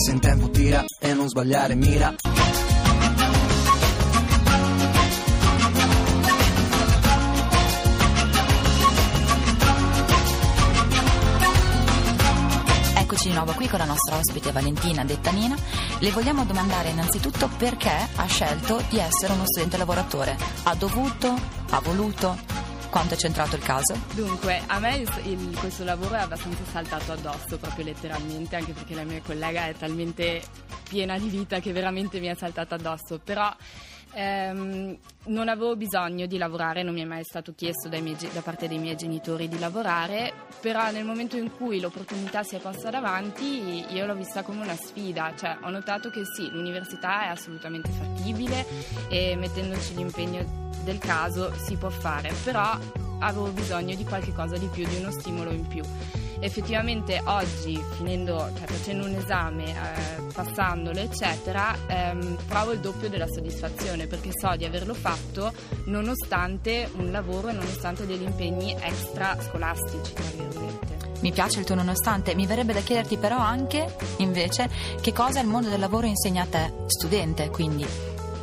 se 0.00 0.12
in 0.12 0.20
tempo 0.20 0.48
tira 0.48 0.82
e 0.98 1.12
non 1.12 1.28
sbagliare 1.28 1.74
mira. 1.74 2.39
Eccoci 13.20 13.36
di 13.36 13.44
nuovo 13.44 13.58
qui 13.58 13.68
con 13.68 13.78
la 13.80 13.84
nostra 13.84 14.16
ospite 14.16 14.50
Valentina 14.50 15.04
Dettanina. 15.04 15.54
Le 15.98 16.10
vogliamo 16.10 16.46
domandare 16.46 16.88
innanzitutto 16.88 17.50
perché 17.58 17.92
ha 18.16 18.24
scelto 18.24 18.82
di 18.88 18.98
essere 18.98 19.34
uno 19.34 19.44
studente 19.44 19.76
lavoratore. 19.76 20.38
Ha 20.62 20.74
dovuto? 20.74 21.38
Ha 21.68 21.80
voluto? 21.80 22.38
Quanto 22.88 23.12
è 23.12 23.18
centrato 23.18 23.56
il 23.56 23.62
caso? 23.62 23.94
Dunque, 24.14 24.62
a 24.64 24.78
me 24.78 24.96
il, 24.96 25.12
il, 25.24 25.54
questo 25.58 25.84
lavoro 25.84 26.14
è 26.14 26.20
abbastanza 26.20 26.62
saltato 26.72 27.12
addosso, 27.12 27.58
proprio 27.58 27.84
letteralmente, 27.84 28.56
anche 28.56 28.72
perché 28.72 28.94
la 28.94 29.04
mia 29.04 29.20
collega 29.20 29.66
è 29.66 29.74
talmente 29.74 30.42
piena 30.88 31.18
di 31.18 31.28
vita 31.28 31.60
che 31.60 31.72
veramente 31.72 32.20
mi 32.20 32.28
è 32.28 32.34
saltata 32.34 32.76
addosso. 32.76 33.20
Però 33.22 33.54
ehm, 34.12 34.96
non 35.26 35.48
avevo 35.48 35.76
bisogno 35.76 36.26
di 36.26 36.38
lavorare, 36.38 36.82
non 36.82 36.94
mi 36.94 37.02
è 37.02 37.04
mai 37.04 37.24
stato 37.24 37.52
chiesto 37.54 37.88
miei, 37.88 38.16
da 38.32 38.40
parte 38.40 38.68
dei 38.68 38.78
miei 38.78 38.96
genitori 38.96 39.48
di 39.48 39.58
lavorare, 39.58 40.32
però 40.60 40.90
nel 40.90 41.04
momento 41.04 41.36
in 41.36 41.50
cui 41.52 41.80
l'opportunità 41.80 42.42
si 42.42 42.56
è 42.56 42.60
posta 42.60 42.90
davanti 42.90 43.84
io 43.92 44.06
l'ho 44.06 44.14
vista 44.14 44.42
come 44.42 44.62
una 44.62 44.76
sfida, 44.76 45.34
cioè 45.36 45.58
ho 45.62 45.70
notato 45.70 46.10
che 46.10 46.22
sì, 46.24 46.48
l'università 46.50 47.24
è 47.24 47.28
assolutamente 47.28 47.90
fattibile 47.90 48.64
e 49.08 49.36
mettendoci 49.36 49.94
l'impegno 49.94 50.68
del 50.84 50.98
caso 50.98 51.52
si 51.54 51.76
può 51.76 51.90
fare, 51.90 52.32
però 52.42 52.78
avevo 53.20 53.50
bisogno 53.50 53.94
di 53.94 54.04
qualche 54.04 54.32
cosa 54.32 54.56
di 54.56 54.66
più, 54.66 54.86
di 54.86 54.96
uno 54.96 55.10
stimolo 55.10 55.50
in 55.50 55.66
più. 55.66 55.82
Effettivamente 56.40 57.20
oggi, 57.24 57.82
finendo, 57.96 58.50
cioè, 58.56 58.66
facendo 58.66 59.06
un 59.06 59.14
esame, 59.14 59.64
eh, 59.66 60.22
passandolo, 60.32 60.98
eccetera, 60.98 61.76
ehm, 61.86 62.36
trovo 62.48 62.72
il 62.72 62.80
doppio 62.80 63.10
della 63.10 63.26
soddisfazione 63.26 64.06
perché 64.06 64.30
so 64.32 64.56
di 64.56 64.64
averlo 64.64 64.94
fatto 64.94 65.52
nonostante 65.84 66.90
un 66.96 67.10
lavoro 67.10 67.48
e 67.48 67.52
nonostante 67.52 68.06
degli 68.06 68.22
impegni 68.22 68.74
extra 68.80 69.36
scolastici. 69.40 70.12
Mi 71.20 71.32
piace 71.32 71.58
il 71.58 71.66
tuo 71.66 71.74
nonostante, 71.74 72.34
mi 72.34 72.46
verrebbe 72.46 72.72
da 72.72 72.80
chiederti 72.80 73.18
però 73.18 73.36
anche, 73.36 73.94
invece, 74.18 74.70
che 75.02 75.12
cosa 75.12 75.40
il 75.40 75.46
mondo 75.46 75.68
del 75.68 75.78
lavoro 75.78 76.06
insegna 76.06 76.44
a 76.44 76.46
te, 76.46 76.72
studente, 76.86 77.50
quindi 77.50 77.86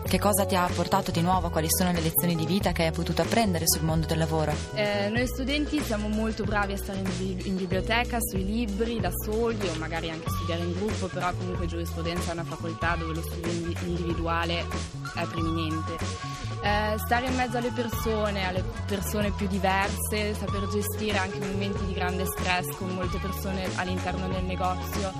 che 0.08 0.20
cosa 0.20 0.46
ti 0.46 0.56
ha 0.56 0.68
portato 0.74 1.12
di 1.12 1.22
nuovo? 1.22 1.50
Quali 1.50 1.68
sono 1.70 1.92
le 1.92 2.02
lezioni 2.02 2.36
di 2.36 2.46
vita 2.46 2.72
che 2.72 2.86
hai 2.86 2.92
potuto 2.92 3.22
apprendere 3.22 3.66
sul 3.68 3.84
mondo 3.84 4.08
del 4.08 4.18
lavoro? 4.18 4.54
Eh, 4.74 5.10
noi 5.10 5.28
studenti 5.28 5.80
siamo 5.82 6.08
molto 6.08 6.44
bravi 6.44 6.74
a 6.74 6.78
stare 6.78 7.00
in, 7.00 7.10
bi- 7.18 7.48
in, 7.48 7.56
biblioteca, 7.56 8.18
sui 8.20 8.46
libri, 8.46 9.00
da 9.00 9.12
soli 9.12 9.68
o 9.68 9.74
magari 9.78 10.10
anche 10.10 10.30
studiare 10.30 10.62
in 10.62 10.74
gruppo, 10.74 11.08
però 11.08 11.32
comunque 11.34 11.66
giurisprudenza 11.66 12.30
è 12.30 12.34
una 12.34 12.44
facoltà 12.44 12.96
dove 12.96 13.14
lo 13.14 13.22
studio 13.22 13.52
individuale 13.86 14.66
è 15.16 15.26
preminente. 15.26 15.96
Eh, 16.62 16.96
stare 16.98 17.28
in 17.28 17.36
mezzo 17.36 17.58
alle 17.58 17.72
persone, 17.72 18.48
alle 18.48 18.64
persone 18.86 19.32
più 19.32 19.48
diverse, 19.48 20.34
saper 20.34 20.68
gestire 20.70 21.18
anche 21.18 21.40
momenti 21.40 21.86
di 21.86 21.94
grande 21.94 22.26
stress 22.26 22.76
con 22.78 22.90
molte 22.90 23.18
persone 23.20 23.68
all'interno 23.76 24.28
del 24.28 24.44
negozio, 24.44 25.14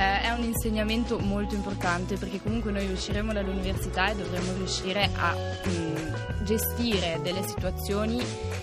eh, 0.00 0.22
è 0.22 0.30
un 0.30 0.42
insegnamento 0.42 1.18
molto 1.18 1.54
importante 1.54 2.16
perché 2.16 2.40
comunque 2.42 2.72
noi 2.72 2.90
usciremo 2.90 3.34
dall'università 3.34 4.10
e 4.10 4.16
dovremo 4.16 4.54
riuscire 4.54 5.10
a 5.14 5.34
mh, 5.34 5.70
mm, 5.70 6.44
gestire 6.44 7.20
delle 7.22 7.46
situazioni 7.46 8.18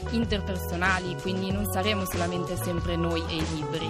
interpersonali, 0.09 1.15
quindi 1.21 1.51
non 1.51 1.69
saremo 1.71 2.05
solamente 2.05 2.57
sempre 2.57 2.95
noi 2.95 3.23
e 3.29 3.35
i 3.35 3.45
libri. 3.53 3.89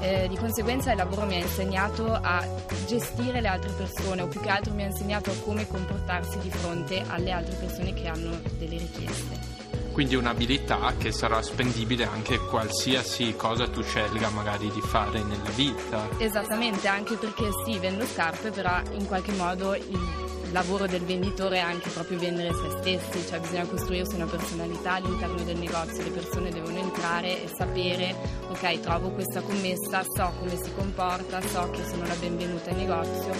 Eh, 0.00 0.28
di 0.28 0.36
conseguenza 0.36 0.90
il 0.90 0.98
lavoro 0.98 1.24
mi 1.24 1.36
ha 1.36 1.38
insegnato 1.38 2.12
a 2.12 2.46
gestire 2.86 3.40
le 3.40 3.48
altre 3.48 3.70
persone 3.70 4.20
o 4.20 4.26
più 4.26 4.40
che 4.40 4.50
altro 4.50 4.74
mi 4.74 4.82
ha 4.82 4.86
insegnato 4.86 5.30
a 5.30 5.34
come 5.42 5.66
comportarsi 5.66 6.38
di 6.40 6.50
fronte 6.50 7.02
alle 7.06 7.30
altre 7.30 7.54
persone 7.54 7.94
che 7.94 8.08
hanno 8.08 8.38
delle 8.58 8.76
richieste. 8.76 9.63
Quindi 9.94 10.16
un'abilità 10.16 10.92
che 10.98 11.12
sarà 11.12 11.40
spendibile 11.40 12.04
anche 12.04 12.36
qualsiasi 12.36 13.36
cosa 13.36 13.68
tu 13.68 13.80
scelga 13.80 14.28
magari 14.30 14.68
di 14.72 14.80
fare 14.80 15.22
nella 15.22 15.50
vita. 15.54 16.08
Esattamente, 16.18 16.88
anche 16.88 17.14
perché 17.14 17.48
sì, 17.64 17.78
vendo 17.78 18.04
scarpe, 18.04 18.50
però 18.50 18.80
in 18.90 19.06
qualche 19.06 19.30
modo 19.34 19.72
il 19.76 20.50
lavoro 20.50 20.88
del 20.88 21.04
venditore 21.04 21.58
è 21.58 21.60
anche 21.60 21.90
proprio 21.90 22.18
vendere 22.18 22.52
se 22.52 22.70
stessi, 22.80 23.24
cioè 23.24 23.38
bisogna 23.38 23.66
costruirsi 23.66 24.16
una 24.16 24.26
personalità 24.26 24.94
all'interno 24.94 25.42
del 25.44 25.58
negozio, 25.58 26.02
le 26.02 26.10
persone 26.10 26.50
devono 26.50 26.76
entrare 26.76 27.44
e 27.44 27.48
sapere, 27.56 28.16
ok, 28.48 28.80
trovo 28.80 29.10
questa 29.10 29.42
commessa, 29.42 30.02
so 30.02 30.32
come 30.40 30.56
si 30.60 30.74
comporta, 30.74 31.40
so 31.40 31.70
che 31.70 31.84
sono 31.88 32.04
la 32.04 32.16
benvenuta 32.16 32.70
in 32.70 32.78
negozio, 32.78 33.32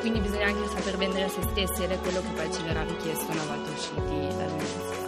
quindi 0.00 0.18
bisogna 0.18 0.46
anche 0.46 0.68
saper 0.74 0.96
vendere 0.96 1.28
se 1.28 1.42
stessi 1.50 1.84
ed 1.84 1.92
è 1.92 1.98
quello 2.00 2.20
che 2.20 2.30
poi 2.34 2.52
ci 2.52 2.62
verrà 2.62 2.82
richiesto 2.82 3.30
una 3.30 3.44
volta 3.44 3.70
usciti 3.70 4.36
dal 4.36 4.50
negozio. 4.50 4.99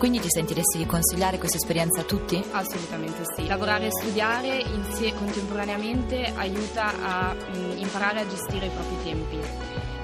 Quindi 0.00 0.18
ti 0.18 0.30
sentiresti 0.30 0.78
di 0.78 0.86
consigliare 0.86 1.36
questa 1.36 1.58
esperienza 1.58 2.00
a 2.00 2.04
tutti? 2.04 2.42
Assolutamente 2.52 3.22
sì. 3.36 3.46
Lavorare 3.46 3.88
e 3.88 3.90
studiare 3.90 4.56
insie- 4.56 5.12
contemporaneamente 5.12 6.32
aiuta 6.36 6.86
a 7.02 7.34
mh, 7.34 7.58
mm, 7.58 7.76
imparare 7.76 8.20
a 8.20 8.26
gestire 8.26 8.64
i 8.64 8.70
propri 8.70 8.96
tempi 9.04 9.38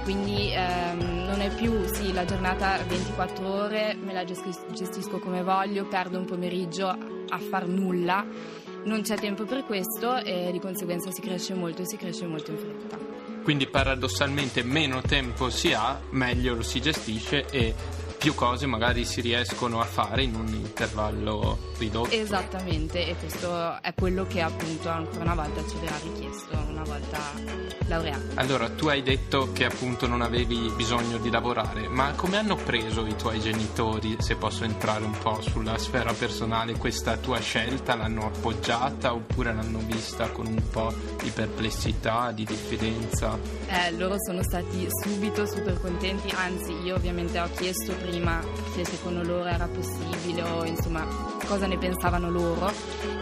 quindi 0.04 0.52
ehm, 0.52 1.24
non 1.24 1.40
è 1.40 1.52
più 1.52 1.84
sì, 1.92 2.12
la 2.12 2.24
giornata 2.24 2.76
24 2.86 3.48
ore, 3.48 3.96
me 4.00 4.12
la 4.12 4.24
gestisco 4.24 5.18
come 5.18 5.42
voglio, 5.42 5.86
perdo 5.86 6.18
un 6.18 6.26
pomeriggio 6.26 6.86
a 6.86 7.38
far 7.38 7.66
nulla, 7.66 8.24
non 8.84 9.02
c'è 9.02 9.16
tempo 9.16 9.44
per 9.46 9.64
questo 9.64 10.14
e 10.18 10.50
di 10.52 10.60
conseguenza 10.60 11.10
si 11.10 11.20
cresce 11.20 11.54
molto 11.54 11.82
e 11.82 11.86
si 11.88 11.96
cresce 11.96 12.24
molto 12.26 12.52
in 12.52 12.58
fretta. 12.58 12.98
Quindi 13.42 13.66
paradossalmente 13.66 14.62
meno 14.62 15.00
tempo 15.00 15.50
si 15.50 15.72
ha, 15.72 15.98
meglio 16.10 16.54
lo 16.54 16.62
si 16.62 16.80
gestisce 16.80 17.46
e 17.50 17.74
più 18.26 18.34
cose 18.34 18.66
magari 18.66 19.04
si 19.04 19.20
riescono 19.20 19.80
a 19.80 19.84
fare 19.84 20.24
in 20.24 20.34
un 20.34 20.48
intervallo 20.48 21.74
ridotto. 21.78 22.10
Esattamente, 22.10 23.06
e 23.06 23.14
questo 23.14 23.80
è 23.80 23.94
quello 23.94 24.26
che 24.26 24.40
appunto 24.40 24.88
ancora 24.88 25.22
una 25.22 25.34
volta 25.36 25.60
ci 25.68 25.76
verrà 25.78 25.96
richiesto 26.02 26.65
volta 26.86 27.18
laureato. 27.86 28.24
Allora, 28.34 28.68
tu 28.70 28.88
hai 28.88 29.02
detto 29.02 29.52
che 29.52 29.64
appunto 29.64 30.06
non 30.06 30.22
avevi 30.22 30.72
bisogno 30.74 31.18
di 31.18 31.30
lavorare, 31.30 31.88
ma 31.88 32.12
come 32.12 32.36
hanno 32.36 32.56
preso 32.56 33.06
i 33.06 33.14
tuoi 33.16 33.40
genitori, 33.40 34.16
se 34.18 34.36
posso 34.36 34.64
entrare 34.64 35.04
un 35.04 35.16
po' 35.18 35.40
sulla 35.40 35.78
sfera 35.78 36.12
personale, 36.12 36.76
questa 36.76 37.16
tua 37.16 37.38
scelta? 37.40 37.94
L'hanno 37.94 38.26
appoggiata 38.26 39.14
oppure 39.14 39.54
l'hanno 39.54 39.80
vista 39.86 40.30
con 40.30 40.46
un 40.46 40.62
po' 40.70 40.92
di 41.22 41.30
perplessità, 41.30 42.32
di 42.32 42.44
diffidenza? 42.44 43.38
Eh, 43.68 43.92
loro 43.92 44.16
sono 44.18 44.42
stati 44.42 44.86
subito 45.02 45.46
super 45.46 45.80
contenti, 45.80 46.32
anzi 46.34 46.72
io 46.82 46.96
ovviamente 46.96 47.38
ho 47.38 47.48
chiesto 47.54 47.92
prima 47.92 48.16
prima 48.16 48.42
se 48.72 48.84
secondo 48.84 49.22
loro 49.22 49.44
era 49.44 49.68
possibile 49.68 50.42
o 50.42 50.64
insomma 50.64 51.06
cosa 51.46 51.66
ne 51.66 51.76
pensavano 51.76 52.30
loro 52.30 52.72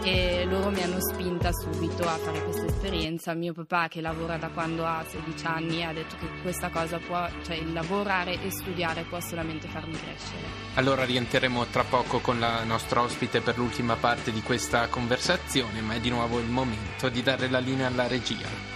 e 0.03 0.45
loro 0.45 0.69
mi 0.69 0.81
hanno 0.81 0.99
spinta 0.99 1.51
subito 1.51 2.03
a 2.03 2.17
fare 2.17 2.43
questa 2.43 2.65
esperienza. 2.65 3.33
Mio 3.33 3.53
papà 3.55 3.87
che 3.87 4.01
lavora 4.01 4.35
da 4.35 4.49
quando 4.49 4.85
ha 4.85 5.03
16 5.07 5.45
anni 5.45 5.83
ha 5.85 5.93
detto 5.93 6.17
che 6.17 6.27
questa 6.41 6.69
cosa 6.69 6.97
può, 6.99 7.25
cioè 7.45 7.63
lavorare 7.63 8.41
e 8.41 8.51
studiare 8.51 9.03
può 9.03 9.19
solamente 9.21 9.69
farmi 9.69 9.93
crescere. 9.93 10.43
Allora 10.73 11.05
rientreremo 11.05 11.65
tra 11.67 11.85
poco 11.85 12.19
con 12.19 12.37
la 12.37 12.65
nostra 12.65 13.01
ospite 13.01 13.39
per 13.39 13.57
l'ultima 13.57 13.95
parte 13.95 14.33
di 14.33 14.41
questa 14.41 14.89
conversazione, 14.89 15.79
ma 15.79 15.93
è 15.93 16.01
di 16.01 16.09
nuovo 16.09 16.39
il 16.39 16.49
momento 16.49 17.07
di 17.07 17.23
dare 17.23 17.49
la 17.49 17.59
linea 17.59 17.87
alla 17.87 18.07
regia. 18.07 18.74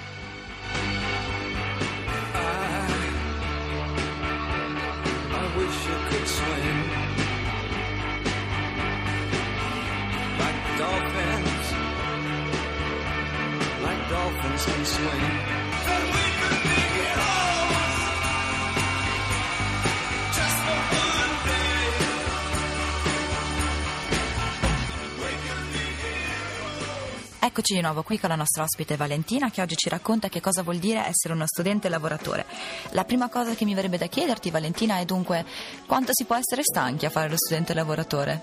Eccoci 27.50 27.74
di 27.74 27.82
nuovo 27.82 28.04
qui 28.04 28.20
con 28.20 28.30
la 28.30 28.36
nostra 28.36 28.62
ospite 28.62 28.96
Valentina 28.96 29.50
che 29.50 29.64
oggi 29.64 29.76
ci 29.76 29.90
racconta 29.90 30.30
che 30.30 30.40
cosa 30.40 30.62
vuol 30.62 30.78
dire 30.78 31.08
essere 31.08 31.34
uno 31.34 31.48
studente 31.48 31.90
lavoratore. 31.90 32.46
La 32.92 33.06
prima 33.06 33.28
cosa 33.28 33.56
che 33.56 33.66
mi 33.66 33.74
verrebbe 33.74 33.98
da 33.98 34.06
chiederti 34.06 34.52
Valentina 34.52 35.00
è 35.00 35.06
dunque 35.06 35.44
quanto 35.88 36.12
si 36.14 36.26
può 36.26 36.36
essere 36.36 36.62
stanchi 36.62 37.08
a 37.08 37.10
fare 37.10 37.28
lo 37.28 37.38
studente 37.38 37.74
lavoratore? 37.74 38.42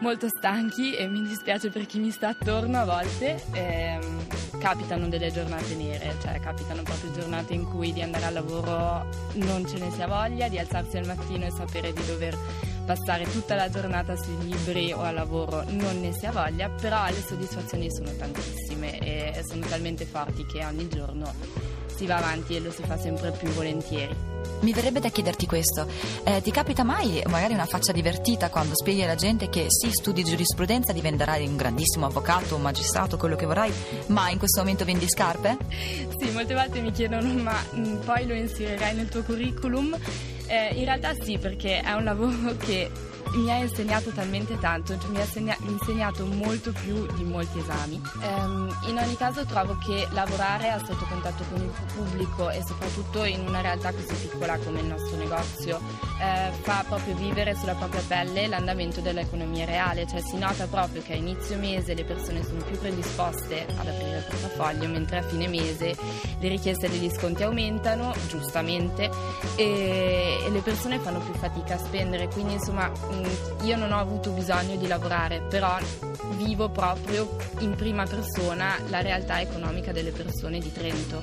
Molto 0.00 0.28
stanchi 0.28 0.94
e 0.94 1.08
mi 1.08 1.22
dispiace 1.22 1.70
per 1.70 1.86
chi 1.86 2.00
mi 2.00 2.10
sta 2.10 2.28
attorno 2.28 2.80
a 2.80 2.84
volte. 2.84 3.42
Ehm, 3.52 4.26
capitano 4.58 5.08
delle 5.08 5.32
giornate 5.32 5.74
nere, 5.74 6.14
cioè 6.20 6.38
capitano 6.38 6.82
proprio 6.82 7.12
giornate 7.12 7.54
in 7.54 7.64
cui 7.64 7.94
di 7.94 8.02
andare 8.02 8.26
al 8.26 8.34
lavoro 8.34 9.08
non 9.36 9.66
ce 9.66 9.78
ne 9.78 9.90
sia 9.90 10.06
voglia, 10.06 10.48
di 10.48 10.58
alzarsi 10.58 10.98
al 10.98 11.06
mattino 11.06 11.46
e 11.46 11.50
sapere 11.50 11.94
di 11.94 12.04
dover 12.04 12.36
passare 12.84 13.24
tutta 13.24 13.54
la 13.54 13.70
giornata 13.70 14.16
sui 14.16 14.36
libri 14.42 14.92
o 14.92 15.00
al 15.00 15.14
lavoro 15.14 15.64
non 15.68 16.00
ne 16.00 16.12
si 16.12 16.26
ha 16.26 16.32
voglia, 16.32 16.68
però 16.68 17.04
le 17.06 17.22
soddisfazioni 17.26 17.90
sono 17.90 18.10
tantissime 18.16 18.98
e 18.98 19.42
sono 19.48 19.64
talmente 19.66 20.04
forti 20.04 20.44
che 20.46 20.64
ogni 20.64 20.88
giorno 20.88 21.32
si 21.94 22.06
va 22.06 22.16
avanti 22.16 22.56
e 22.56 22.60
lo 22.60 22.70
si 22.70 22.82
fa 22.82 22.98
sempre 22.98 23.30
più 23.32 23.48
volentieri. 23.50 24.30
Mi 24.60 24.72
verrebbe 24.72 25.00
da 25.00 25.08
chiederti 25.08 25.46
questo, 25.46 25.86
eh, 26.24 26.40
ti 26.40 26.50
capita 26.50 26.84
mai 26.84 27.22
magari 27.28 27.52
una 27.52 27.66
faccia 27.66 27.92
divertita 27.92 28.48
quando 28.48 28.74
spieghi 28.74 29.02
alla 29.02 29.14
gente 29.14 29.48
che 29.48 29.66
sì, 29.68 29.90
studi 29.90 30.22
giurisprudenza, 30.24 30.92
diventerai 30.92 31.46
un 31.46 31.56
grandissimo 31.56 32.06
avvocato, 32.06 32.56
un 32.56 32.62
magistrato, 32.62 33.16
quello 33.16 33.36
che 33.36 33.46
vorrai, 33.46 33.72
ma 34.06 34.30
in 34.30 34.38
questo 34.38 34.60
momento 34.60 34.84
vendi 34.84 35.08
scarpe? 35.08 35.56
Sì, 36.18 36.30
molte 36.30 36.54
volte 36.54 36.80
mi 36.80 36.92
chiedono 36.92 37.32
ma 37.34 37.56
mh, 37.70 37.80
mm, 37.80 37.96
poi 38.04 38.26
lo 38.26 38.34
inserirai 38.34 38.94
nel 38.94 39.08
tuo 39.08 39.22
curriculum? 39.22 39.96
Eh, 40.46 40.74
in 40.74 40.84
realtà 40.84 41.14
sì, 41.14 41.38
perché 41.38 41.80
è 41.80 41.92
un 41.92 42.04
lavoro 42.04 42.56
che 42.58 42.90
mi 43.34 43.50
ha 43.50 43.56
insegnato 43.56 44.10
talmente 44.10 44.58
tanto, 44.58 44.98
mi 45.08 45.20
ha 45.20 45.24
segna- 45.24 45.56
insegnato 45.60 46.26
molto 46.26 46.72
più 46.72 47.06
di 47.14 47.24
molti 47.24 47.58
esami. 47.58 48.00
Um, 48.22 48.76
in 48.88 48.98
ogni 48.98 49.16
caso 49.16 49.44
trovo 49.46 49.78
che 49.78 50.06
lavorare 50.10 50.68
a 50.70 50.78
stretto 50.78 51.06
contatto 51.08 51.44
con 51.50 51.62
il 51.62 51.70
pubblico 51.94 52.50
e 52.50 52.62
soprattutto 52.64 53.24
in 53.24 53.46
una 53.46 53.60
realtà 53.60 53.92
così 53.92 54.14
piccola 54.14 54.58
come 54.58 54.80
il 54.80 54.86
nostro 54.86 55.16
negozio 55.16 55.80
eh, 56.20 56.52
fa 56.60 56.84
proprio 56.86 57.14
vivere 57.14 57.54
sulla 57.56 57.74
propria 57.74 58.02
pelle 58.06 58.46
l'andamento 58.46 59.00
dell'economia 59.00 59.64
reale, 59.64 60.06
cioè 60.06 60.20
si 60.20 60.36
nota 60.36 60.66
proprio 60.66 61.02
che 61.02 61.14
a 61.14 61.16
inizio 61.16 61.56
mese 61.56 61.94
le 61.94 62.04
persone 62.04 62.44
sono 62.44 62.62
più 62.62 62.78
predisposte 62.78 63.66
ad 63.78 63.86
aprire 63.86 64.18
il 64.18 64.24
portafoglio, 64.28 64.88
mentre 64.88 65.18
a 65.18 65.22
fine 65.22 65.48
mese 65.48 65.96
le 66.38 66.48
richieste 66.48 66.88
degli 66.88 67.10
sconti 67.10 67.42
aumentano, 67.42 68.12
giustamente, 68.28 69.10
e, 69.56 70.41
e, 70.44 70.50
le 70.50 70.60
persone 70.60 70.98
fanno 70.98 71.20
più 71.20 71.34
fatica 71.34 71.74
a 71.74 71.78
spendere, 71.78 72.28
quindi 72.28 72.54
insomma 72.54 72.88
mh, 72.88 73.64
io 73.64 73.76
non 73.76 73.92
ho 73.92 73.98
avuto 73.98 74.30
bisogno 74.30 74.76
di 74.76 74.86
lavorare, 74.86 75.42
però 75.42 75.76
vivo 76.36 76.68
proprio 76.68 77.36
in 77.60 77.74
prima 77.74 78.04
persona 78.06 78.76
la 78.88 79.00
realtà 79.00 79.40
economica 79.40 79.92
delle 79.92 80.10
persone 80.10 80.58
di 80.58 80.72
Trento. 80.72 81.22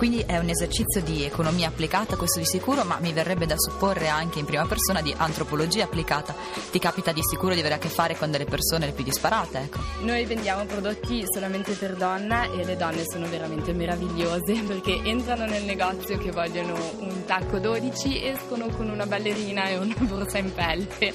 Quindi 0.00 0.24
è 0.26 0.38
un 0.38 0.48
esercizio 0.48 1.02
di 1.02 1.24
economia 1.24 1.68
applicata, 1.68 2.16
questo 2.16 2.38
di 2.38 2.46
sicuro, 2.46 2.84
ma 2.84 2.96
mi 3.00 3.12
verrebbe 3.12 3.44
da 3.44 3.56
supporre 3.58 4.08
anche 4.08 4.38
in 4.38 4.46
prima 4.46 4.64
persona 4.64 5.02
di 5.02 5.14
antropologia 5.14 5.84
applicata. 5.84 6.34
Ti 6.70 6.78
capita 6.78 7.12
di 7.12 7.20
sicuro 7.22 7.52
di 7.52 7.60
avere 7.60 7.74
a 7.74 7.78
che 7.78 7.90
fare 7.90 8.16
con 8.16 8.30
delle 8.30 8.46
persone 8.46 8.86
le 8.86 8.92
più 8.92 9.04
disparate, 9.04 9.58
ecco. 9.58 9.80
Noi 10.00 10.24
vendiamo 10.24 10.64
prodotti 10.64 11.22
solamente 11.30 11.74
per 11.74 11.96
donna 11.96 12.50
e 12.50 12.64
le 12.64 12.78
donne 12.78 13.04
sono 13.04 13.28
veramente 13.28 13.74
meravigliose 13.74 14.62
perché 14.66 15.02
entrano 15.04 15.44
nel 15.44 15.64
negozio 15.64 16.16
che 16.16 16.30
vogliono 16.30 16.72
un 17.00 17.24
tacco 17.26 17.58
12, 17.58 18.24
escono 18.24 18.68
con 18.68 18.88
una 18.88 19.04
ballerina 19.04 19.68
e 19.68 19.76
una 19.76 19.96
borsa 19.98 20.38
in 20.38 20.50
pelle. 20.54 21.12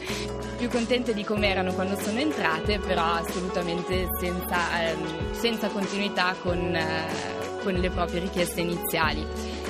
Più 0.58 0.70
contente 0.70 1.16
di 1.16 1.24
come 1.24 1.50
erano 1.50 1.74
quando 1.74 2.00
sono 2.00 2.20
entrate, 2.20 2.78
però 2.78 3.14
assolutamente 3.14 4.10
senza, 4.20 4.80
ehm, 4.80 5.34
senza 5.34 5.70
continuità 5.70 6.36
con... 6.40 6.76
Eh, 6.76 7.45
con 7.66 7.74
le 7.74 7.90
proprie 7.90 8.20
richieste 8.20 8.62
iniziali. 8.62 9.26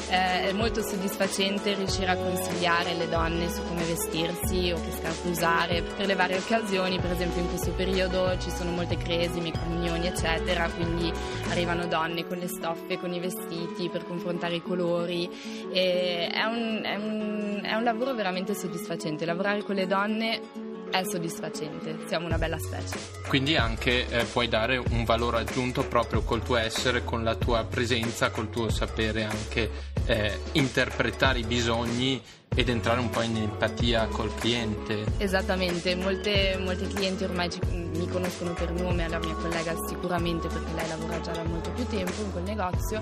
Eh, 0.09 0.49
è 0.49 0.51
molto 0.51 0.81
soddisfacente 0.81 1.73
riuscire 1.73 2.11
a 2.11 2.17
consigliare 2.17 2.93
le 2.93 3.07
donne 3.07 3.49
su 3.49 3.63
come 3.63 3.85
vestirsi 3.85 4.71
o 4.71 4.75
che 4.75 4.91
scarpe 4.91 5.29
usare 5.29 5.81
per 5.81 6.05
le 6.05 6.13
varie 6.13 6.37
occasioni, 6.37 6.99
per 6.99 7.11
esempio 7.11 7.41
in 7.41 7.47
questo 7.47 7.71
periodo 7.71 8.37
ci 8.37 8.51
sono 8.51 8.71
molte 8.71 8.97
cresime, 8.97 9.51
comunioni 9.51 10.07
eccetera, 10.07 10.69
quindi 10.69 11.11
arrivano 11.49 11.87
donne 11.87 12.27
con 12.27 12.37
le 12.37 12.47
stoffe, 12.47 12.99
con 12.99 13.13
i 13.13 13.19
vestiti 13.19 13.89
per 13.89 14.05
confrontare 14.05 14.55
i 14.55 14.61
colori. 14.61 15.27
È 15.71 16.43
un, 16.43 16.81
è, 16.83 16.95
un, 16.95 17.61
è 17.63 17.73
un 17.73 17.83
lavoro 17.83 18.13
veramente 18.13 18.53
soddisfacente, 18.53 19.25
lavorare 19.25 19.63
con 19.63 19.75
le 19.75 19.87
donne 19.87 20.64
è 20.99 21.03
soddisfacente, 21.03 21.97
siamo 22.07 22.25
una 22.25 22.37
bella 22.37 22.57
specie. 22.57 22.97
Quindi 23.27 23.57
anche 23.57 24.07
eh, 24.07 24.23
puoi 24.23 24.47
dare 24.47 24.77
un 24.77 25.03
valore 25.03 25.39
aggiunto 25.39 25.85
proprio 25.85 26.21
col 26.21 26.41
tuo 26.41 26.55
essere, 26.55 27.03
con 27.03 27.23
la 27.23 27.35
tua 27.35 27.65
presenza, 27.65 28.29
col 28.29 28.49
tuo 28.49 28.69
sapere 28.69 29.25
anche 29.25 29.69
eh, 30.05 30.39
interpretare 30.53 31.39
i 31.39 31.43
bisogni 31.43 32.21
ed 32.55 32.69
entrare 32.69 32.99
un 32.99 33.09
po' 33.09 33.21
in 33.21 33.37
empatia 33.37 34.07
col 34.07 34.33
cliente. 34.35 35.03
Esattamente, 35.17 35.95
molte, 35.95 36.57
molte 36.59 36.87
clienti 36.87 37.23
ormai 37.25 37.49
ci, 37.51 37.59
mi 37.71 38.07
conoscono 38.07 38.53
per 38.53 38.71
nome, 38.71 39.07
la 39.07 39.19
mia 39.19 39.35
collega 39.35 39.75
sicuramente 39.87 40.47
perché 40.47 40.73
lei 40.73 40.87
lavora 40.87 41.19
già 41.21 41.31
da 41.31 41.43
molto 41.43 41.69
più 41.71 41.85
tempo 41.85 42.21
in 42.21 42.31
quel 42.31 42.43
negozio 42.43 43.01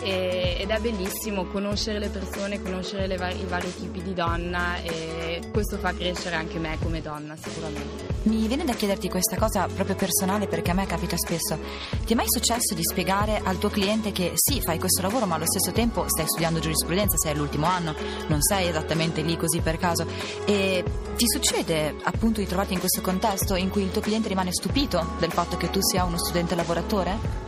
e, 0.00 0.56
ed 0.58 0.70
è 0.70 0.78
bellissimo 0.80 1.46
conoscere 1.46 1.98
le 1.98 2.08
persone, 2.08 2.60
conoscere 2.60 3.16
var- 3.16 3.34
i 3.34 3.44
vari 3.46 3.72
tipi 3.74 4.02
di 4.02 4.14
donna 4.14 4.80
e 4.82 5.40
questo 5.52 5.78
fa 5.78 5.94
crescere 5.94 6.34
anche 6.34 6.58
me 6.58 6.76
come 6.82 7.00
donna 7.00 7.36
sicuramente. 7.36 8.16
Mi 8.22 8.46
viene 8.46 8.64
da 8.64 8.74
chiederti 8.74 9.08
questa 9.08 9.36
cosa 9.36 9.66
proprio 9.66 9.96
personale 9.96 10.48
perché 10.48 10.72
a 10.72 10.74
me 10.74 10.86
capita 10.86 11.16
spesso. 11.16 11.58
Ti 12.04 12.12
è 12.12 12.16
mai 12.16 12.26
successo 12.28 12.74
di 12.74 12.82
spiegare 12.82 13.40
al 13.42 13.58
tuo 13.58 13.70
cliente 13.70 14.12
che 14.12 14.32
sì, 14.34 14.60
fai 14.60 14.78
questo 14.78 15.02
lavoro 15.02 15.24
ma 15.26 15.36
allo 15.36 15.46
stesso 15.46 15.72
tempo 15.72 16.04
stai 16.08 16.26
studiando 16.26 16.58
giurisprudenza, 16.58 17.16
sei 17.16 17.32
all'ultimo 17.32 17.66
anno, 17.66 17.94
non 18.26 18.42
sei 18.42 18.70
esattamente 18.88 19.20
lì 19.20 19.36
così 19.36 19.60
per 19.60 19.76
caso 19.76 20.06
e 20.46 20.82
ti 21.16 21.26
succede 21.28 21.96
appunto 22.04 22.40
di 22.40 22.46
trovarti 22.46 22.72
in 22.72 22.78
questo 22.78 23.02
contesto 23.02 23.54
in 23.56 23.68
cui 23.68 23.82
il 23.82 23.90
tuo 23.90 24.00
cliente 24.00 24.28
rimane 24.28 24.52
stupito 24.52 25.14
del 25.18 25.30
fatto 25.30 25.56
che 25.56 25.68
tu 25.68 25.80
sia 25.82 26.04
uno 26.04 26.16
studente 26.16 26.54
lavoratore? 26.54 27.46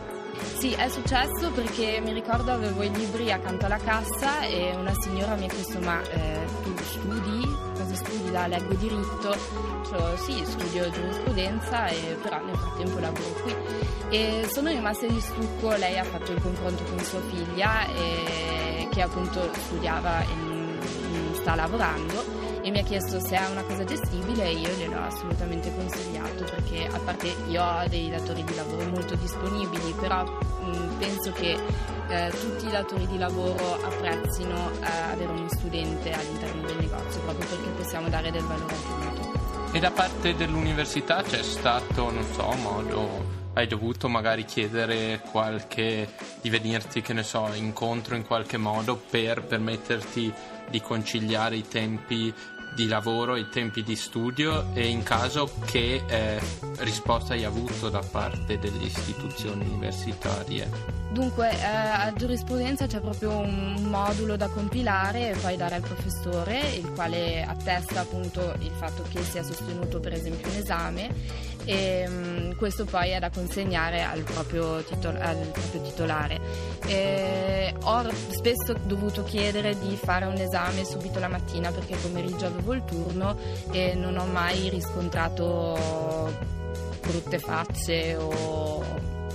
Sì, 0.57 0.73
è 0.73 0.89
successo 0.89 1.49
perché 1.51 1.99
mi 2.03 2.13
ricordo 2.13 2.51
avevo 2.51 2.83
i 2.83 2.91
libri 2.91 3.31
accanto 3.31 3.65
alla 3.65 3.77
cassa 3.77 4.41
e 4.41 4.75
una 4.75 4.93
signora 4.93 5.35
mi 5.35 5.45
ha 5.45 5.47
chiesto 5.47 5.79
ma 5.79 6.01
eh, 6.03 6.45
tu 6.63 6.71
studi? 6.83 7.69
Cosa 7.75 7.95
studi 7.95 8.31
da 8.31 8.45
leggo 8.45 8.73
diritto? 8.75 9.35
Cioè, 9.89 10.17
sì, 10.17 10.43
studio 10.45 10.89
giurisprudenza 10.91 11.87
e 11.87 12.17
però 12.21 12.43
nel 12.43 12.55
frattempo 12.55 12.99
lavoro 12.99 13.29
qui. 13.41 13.55
E 14.09 14.47
sono 14.51 14.69
rimasta 14.69 15.07
di 15.07 15.19
stucco, 15.19 15.75
lei 15.75 15.97
ha 15.97 16.03
fatto 16.03 16.31
il 16.31 16.41
confronto 16.41 16.83
con 16.83 16.99
sua 16.99 17.21
figlia 17.21 17.87
e, 17.87 18.87
che 18.91 19.01
appunto 19.01 19.49
studiava 19.53 20.21
e 20.21 20.50
sta 21.41 21.55
lavorando 21.55 22.23
e 22.61 22.69
mi 22.69 22.79
ha 22.79 22.83
chiesto 22.83 23.19
se 23.19 23.35
è 23.35 23.49
una 23.49 23.63
cosa 23.63 23.83
gestibile 23.83 24.45
e 24.45 24.53
io 24.53 24.69
gliel'ho 24.69 25.01
assolutamente 25.01 25.73
consigliato 25.75 26.43
perché 26.43 26.85
a 26.85 26.99
parte 26.99 27.35
io 27.47 27.63
ho 27.63 27.87
dei 27.87 28.09
datori 28.09 28.43
di 28.43 28.55
lavoro 28.55 28.87
molto 28.89 29.15
disponibili 29.15 29.93
però 29.99 30.23
mh, 30.23 30.97
penso 30.99 31.31
che 31.31 31.57
eh, 32.07 32.29
tutti 32.29 32.67
i 32.67 32.69
datori 32.69 33.07
di 33.07 33.17
lavoro 33.17 33.81
apprezzino 33.81 34.71
eh, 34.81 35.11
avere 35.11 35.31
uno 35.31 35.49
studente 35.49 36.11
all'interno 36.11 36.61
del 36.67 36.77
negozio 36.77 37.19
proprio 37.21 37.47
perché 37.47 37.69
possiamo 37.69 38.09
dare 38.09 38.31
del 38.31 38.43
valore 38.43 38.73
aggiunto. 38.73 39.39
E 39.73 39.79
da 39.79 39.91
parte 39.91 40.35
dell'università 40.35 41.23
c'è 41.23 41.41
stato, 41.41 42.11
non 42.11 42.25
so, 42.33 42.51
modo 42.61 43.40
hai 43.53 43.67
dovuto 43.67 44.07
magari 44.07 44.45
chiedere 44.45 45.21
qualche 45.31 46.09
di 46.41 46.49
venirti, 46.49 47.01
che 47.01 47.13
ne 47.13 47.23
so, 47.23 47.49
incontro 47.53 48.15
in 48.15 48.25
qualche 48.25 48.57
modo 48.57 48.95
per 48.95 49.43
permetterti 49.43 50.33
di 50.69 50.81
conciliare 50.81 51.57
i 51.57 51.67
tempi 51.67 52.33
di 52.73 52.87
lavoro, 52.87 53.35
i 53.35 53.49
tempi 53.49 53.83
di 53.83 53.95
studio 53.95 54.73
e 54.73 54.87
in 54.87 55.03
caso 55.03 55.51
che 55.65 56.01
eh, 56.07 56.39
risposta 56.79 57.33
hai 57.33 57.43
avuto 57.43 57.89
da 57.89 57.99
parte 57.99 58.57
delle 58.59 58.83
istituzioni 58.83 59.65
universitarie? 59.65 60.69
Dunque, 61.11 61.51
eh, 61.51 61.65
a 61.65 62.13
giurisprudenza 62.15 62.87
c'è 62.87 63.01
proprio 63.01 63.37
un 63.37 63.87
modulo 63.89 64.37
da 64.37 64.47
compilare 64.47 65.31
e 65.31 65.35
poi 65.35 65.57
dare 65.57 65.75
al 65.75 65.81
professore, 65.81 66.61
il 66.75 66.89
quale 66.93 67.43
attesta 67.43 67.99
appunto 67.99 68.55
il 68.59 68.71
fatto 68.71 69.03
che 69.09 69.21
sia 69.21 69.43
sostenuto 69.43 69.99
per 69.99 70.13
esempio 70.13 70.49
un 70.49 70.55
esame 70.55 71.09
e 71.65 72.05
um, 72.07 72.55
questo 72.55 72.85
poi 72.85 73.09
è 73.09 73.19
da 73.19 73.29
consegnare 73.29 74.03
al 74.03 74.21
proprio, 74.21 74.83
titol- 74.83 75.19
al 75.19 75.37
proprio 75.51 75.81
titolare. 75.81 76.39
E 76.85 77.73
ho 77.81 78.09
spesso 78.29 78.73
dovuto 78.83 79.23
chiedere 79.23 79.77
di 79.79 79.95
fare 79.95 80.25
un 80.25 80.35
esame 80.35 80.85
subito 80.85 81.19
la 81.19 81.27
mattina 81.27 81.71
perché 81.71 81.95
pomeriggio 81.95 82.47
avevo 82.47 82.73
il 82.73 82.83
turno 82.85 83.37
e 83.71 83.93
non 83.93 84.17
ho 84.17 84.25
mai 84.25 84.69
riscontrato 84.69 86.59
brutte 87.01 87.39
facce 87.39 88.15
o 88.15 88.83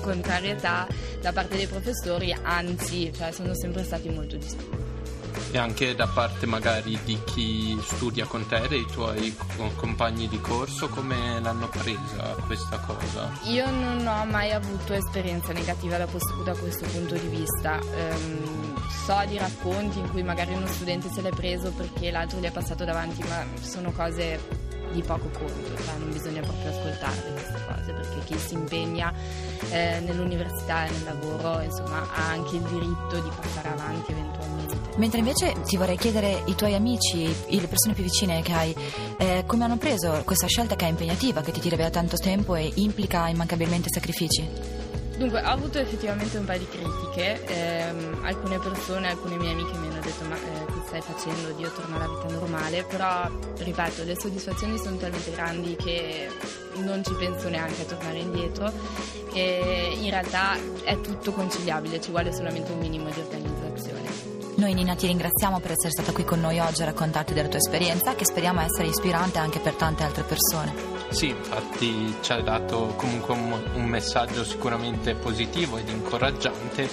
contrarietà 0.00 0.86
da 1.20 1.32
parte 1.32 1.56
dei 1.56 1.66
professori, 1.66 2.34
anzi, 2.42 3.12
cioè, 3.12 3.32
sono 3.32 3.54
sempre 3.54 3.82
stati 3.82 4.08
molto 4.08 4.36
disponibili. 4.36 4.85
E 5.50 5.58
anche 5.58 5.94
da 5.94 6.06
parte 6.06 6.46
magari 6.46 6.98
di 7.04 7.18
chi 7.24 7.78
studia 7.82 8.26
con 8.26 8.46
te, 8.46 8.66
dei 8.68 8.84
tuoi 8.86 9.34
compagni 9.76 10.28
di 10.28 10.40
corso, 10.40 10.88
come 10.88 11.40
l'hanno 11.40 11.68
presa 11.68 12.34
questa 12.46 12.78
cosa? 12.78 13.30
Io 13.44 13.70
non 13.70 14.06
ho 14.06 14.24
mai 14.26 14.52
avuto 14.52 14.92
esperienza 14.92 15.52
negativa 15.52 15.96
da 15.96 16.06
questo, 16.06 16.42
da 16.42 16.54
questo 16.54 16.86
punto 16.86 17.14
di 17.14 17.28
vista. 17.28 17.78
Um, 17.80 18.74
so 19.04 19.22
di 19.26 19.38
racconti 19.38 19.98
in 19.98 20.10
cui 20.10 20.22
magari 20.22 20.52
uno 20.54 20.66
studente 20.66 21.08
se 21.10 21.22
l'è 21.22 21.30
preso 21.30 21.70
perché 21.72 22.10
l'altro 22.10 22.38
gli 22.40 22.44
è 22.44 22.50
passato 22.50 22.84
davanti, 22.84 23.22
ma 23.28 23.44
sono 23.60 23.92
cose 23.92 24.40
di 24.92 25.02
poco 25.02 25.28
conto, 25.28 25.76
cioè 25.84 25.96
non 25.98 26.10
bisogna 26.12 26.40
proprio 26.40 26.70
ascoltarle 26.70 27.32
queste 27.32 27.64
cose 27.66 27.92
perché 27.92 28.24
chi 28.24 28.38
si 28.38 28.54
impegna 28.54 29.12
eh, 29.70 30.00
nell'università 30.00 30.86
e 30.86 30.90
nel 30.90 31.04
lavoro 31.04 31.60
insomma 31.60 32.06
ha 32.14 32.28
anche 32.28 32.56
il 32.56 32.62
diritto 32.62 33.20
di 33.20 33.30
passare 33.40 33.68
avanti 33.68 34.10
eventualmente. 34.12 34.35
Mentre 34.96 35.18
invece 35.18 35.54
ti 35.64 35.76
vorrei 35.76 35.98
chiedere 35.98 36.42
i 36.46 36.54
tuoi 36.54 36.74
amici, 36.74 37.24
le 37.24 37.66
persone 37.66 37.92
più 37.94 38.02
vicine 38.02 38.40
che 38.42 38.52
hai, 38.52 38.74
eh, 39.18 39.44
come 39.46 39.64
hanno 39.64 39.76
preso 39.76 40.22
questa 40.24 40.46
scelta 40.46 40.74
che 40.74 40.86
è 40.86 40.88
impegnativa, 40.88 41.42
che 41.42 41.52
ti 41.52 41.60
tira 41.60 41.76
via 41.76 41.90
tanto 41.90 42.16
tempo 42.16 42.54
e 42.54 42.70
implica 42.76 43.28
immancabilmente 43.28 43.88
sacrifici? 43.92 44.48
Dunque, 45.16 45.40
ho 45.40 45.48
avuto 45.48 45.78
effettivamente 45.78 46.36
un 46.36 46.44
paio 46.44 46.58
di 46.58 46.68
critiche, 46.68 47.42
ehm, 47.46 48.20
alcune 48.22 48.58
persone, 48.58 49.08
alcune 49.08 49.36
mie 49.36 49.52
amiche 49.52 49.76
mi 49.78 49.86
hanno 49.86 50.00
detto 50.00 50.24
ma 50.26 50.36
eh, 50.36 50.64
che 50.66 50.80
stai 50.86 51.00
facendo, 51.00 51.52
Dio 51.52 51.70
torna 51.72 51.96
alla 51.96 52.08
vita 52.08 52.34
normale, 52.38 52.84
però 52.84 53.30
ripeto, 53.56 54.04
le 54.04 54.14
soddisfazioni 54.18 54.76
sono 54.76 54.96
talmente 54.96 55.30
grandi 55.30 55.74
che 55.76 56.28
non 56.76 57.02
ci 57.02 57.14
penso 57.14 57.48
neanche 57.48 57.82
a 57.82 57.84
tornare 57.86 58.18
indietro 58.18 58.70
e 59.32 59.96
in 59.98 60.10
realtà 60.10 60.56
è 60.84 61.00
tutto 61.00 61.32
conciliabile, 61.32 61.98
ci 62.00 62.10
vuole 62.10 62.32
solamente 62.34 62.72
un 62.72 62.78
minimo 62.78 63.08
di 63.08 63.20
organizzazione. 63.20 63.65
Noi 64.56 64.72
Nina 64.72 64.94
ti 64.94 65.06
ringraziamo 65.06 65.60
per 65.60 65.72
essere 65.72 65.90
stata 65.90 66.12
qui 66.12 66.24
con 66.24 66.40
noi 66.40 66.58
oggi 66.60 66.80
a 66.80 66.86
raccontarti 66.86 67.34
della 67.34 67.48
tua 67.48 67.58
esperienza 67.58 68.14
che 68.14 68.24
speriamo 68.24 68.62
essere 68.62 68.88
ispirante 68.88 69.38
anche 69.38 69.58
per 69.58 69.74
tante 69.74 70.02
altre 70.02 70.22
persone. 70.22 70.72
Sì, 71.10 71.28
infatti 71.28 72.16
ci 72.22 72.32
ha 72.32 72.40
dato 72.40 72.94
comunque 72.96 73.34
un, 73.34 73.62
un 73.74 73.84
messaggio 73.84 74.44
sicuramente 74.44 75.14
positivo 75.14 75.76
ed 75.76 75.90
incoraggiante 75.90 76.88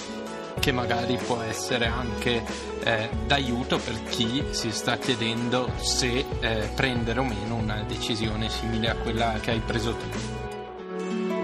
che 0.60 0.72
magari 0.72 1.16
può 1.16 1.40
essere 1.40 1.86
anche 1.86 2.44
eh, 2.84 3.08
d'aiuto 3.26 3.78
per 3.78 4.04
chi 4.04 4.44
si 4.50 4.70
sta 4.70 4.98
chiedendo 4.98 5.70
se 5.78 6.22
eh, 6.40 6.70
prendere 6.74 7.20
o 7.20 7.24
meno 7.24 7.54
una 7.54 7.82
decisione 7.82 8.50
simile 8.50 8.90
a 8.90 8.96
quella 8.96 9.38
che 9.40 9.52
hai 9.52 9.60
preso 9.60 9.94
tu. 9.94 10.06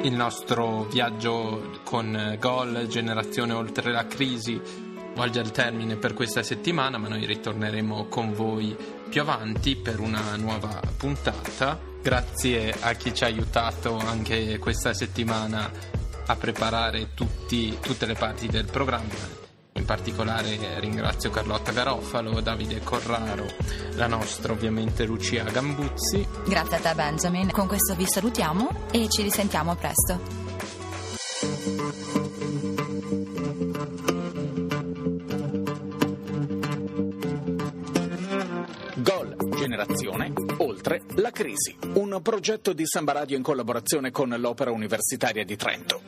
Il 0.02 0.14
nostro 0.14 0.84
viaggio 0.84 1.80
con 1.82 2.36
Gol, 2.38 2.86
generazione 2.88 3.52
oltre 3.52 3.90
la 3.90 4.06
crisi, 4.06 4.88
volge 5.20 5.40
al 5.40 5.50
termine 5.50 5.96
per 5.96 6.14
questa 6.14 6.42
settimana, 6.42 6.96
ma 6.96 7.06
noi 7.06 7.26
ritorneremo 7.26 8.06
con 8.06 8.32
voi 8.32 8.74
più 9.10 9.20
avanti 9.20 9.76
per 9.76 10.00
una 10.00 10.34
nuova 10.36 10.80
puntata. 10.96 11.78
Grazie 12.02 12.74
a 12.80 12.94
chi 12.94 13.12
ci 13.12 13.24
ha 13.24 13.26
aiutato 13.26 13.98
anche 13.98 14.58
questa 14.58 14.94
settimana 14.94 15.70
a 16.24 16.36
preparare 16.36 17.12
tutti, 17.12 17.76
tutte 17.82 18.06
le 18.06 18.14
parti 18.14 18.46
del 18.46 18.64
programma. 18.64 19.12
In 19.74 19.84
particolare 19.84 20.80
ringrazio 20.80 21.28
Carlotta 21.28 21.70
Garofalo, 21.70 22.40
Davide 22.40 22.80
Corraro, 22.80 23.44
la 23.96 24.06
nostra 24.06 24.54
ovviamente 24.54 25.04
Lucia 25.04 25.44
Gambuzzi. 25.44 26.26
Grazie 26.46 26.76
a 26.78 26.80
te 26.80 26.94
Benjamin. 26.94 27.50
Con 27.50 27.66
questo 27.66 27.94
vi 27.94 28.06
salutiamo 28.06 28.88
e 28.90 29.06
ci 29.10 29.20
risentiamo 29.20 29.74
presto. 29.74 30.49
Generazione 39.90 40.32
Oltre 40.58 41.02
la 41.16 41.30
crisi. 41.30 41.76
Un 41.94 42.20
progetto 42.22 42.72
di 42.72 42.86
Samba 42.86 43.12
Radio 43.12 43.36
in 43.36 43.42
collaborazione 43.42 44.10
con 44.10 44.28
l'Opera 44.38 44.70
Universitaria 44.70 45.44
di 45.44 45.56
Trento. 45.56 46.00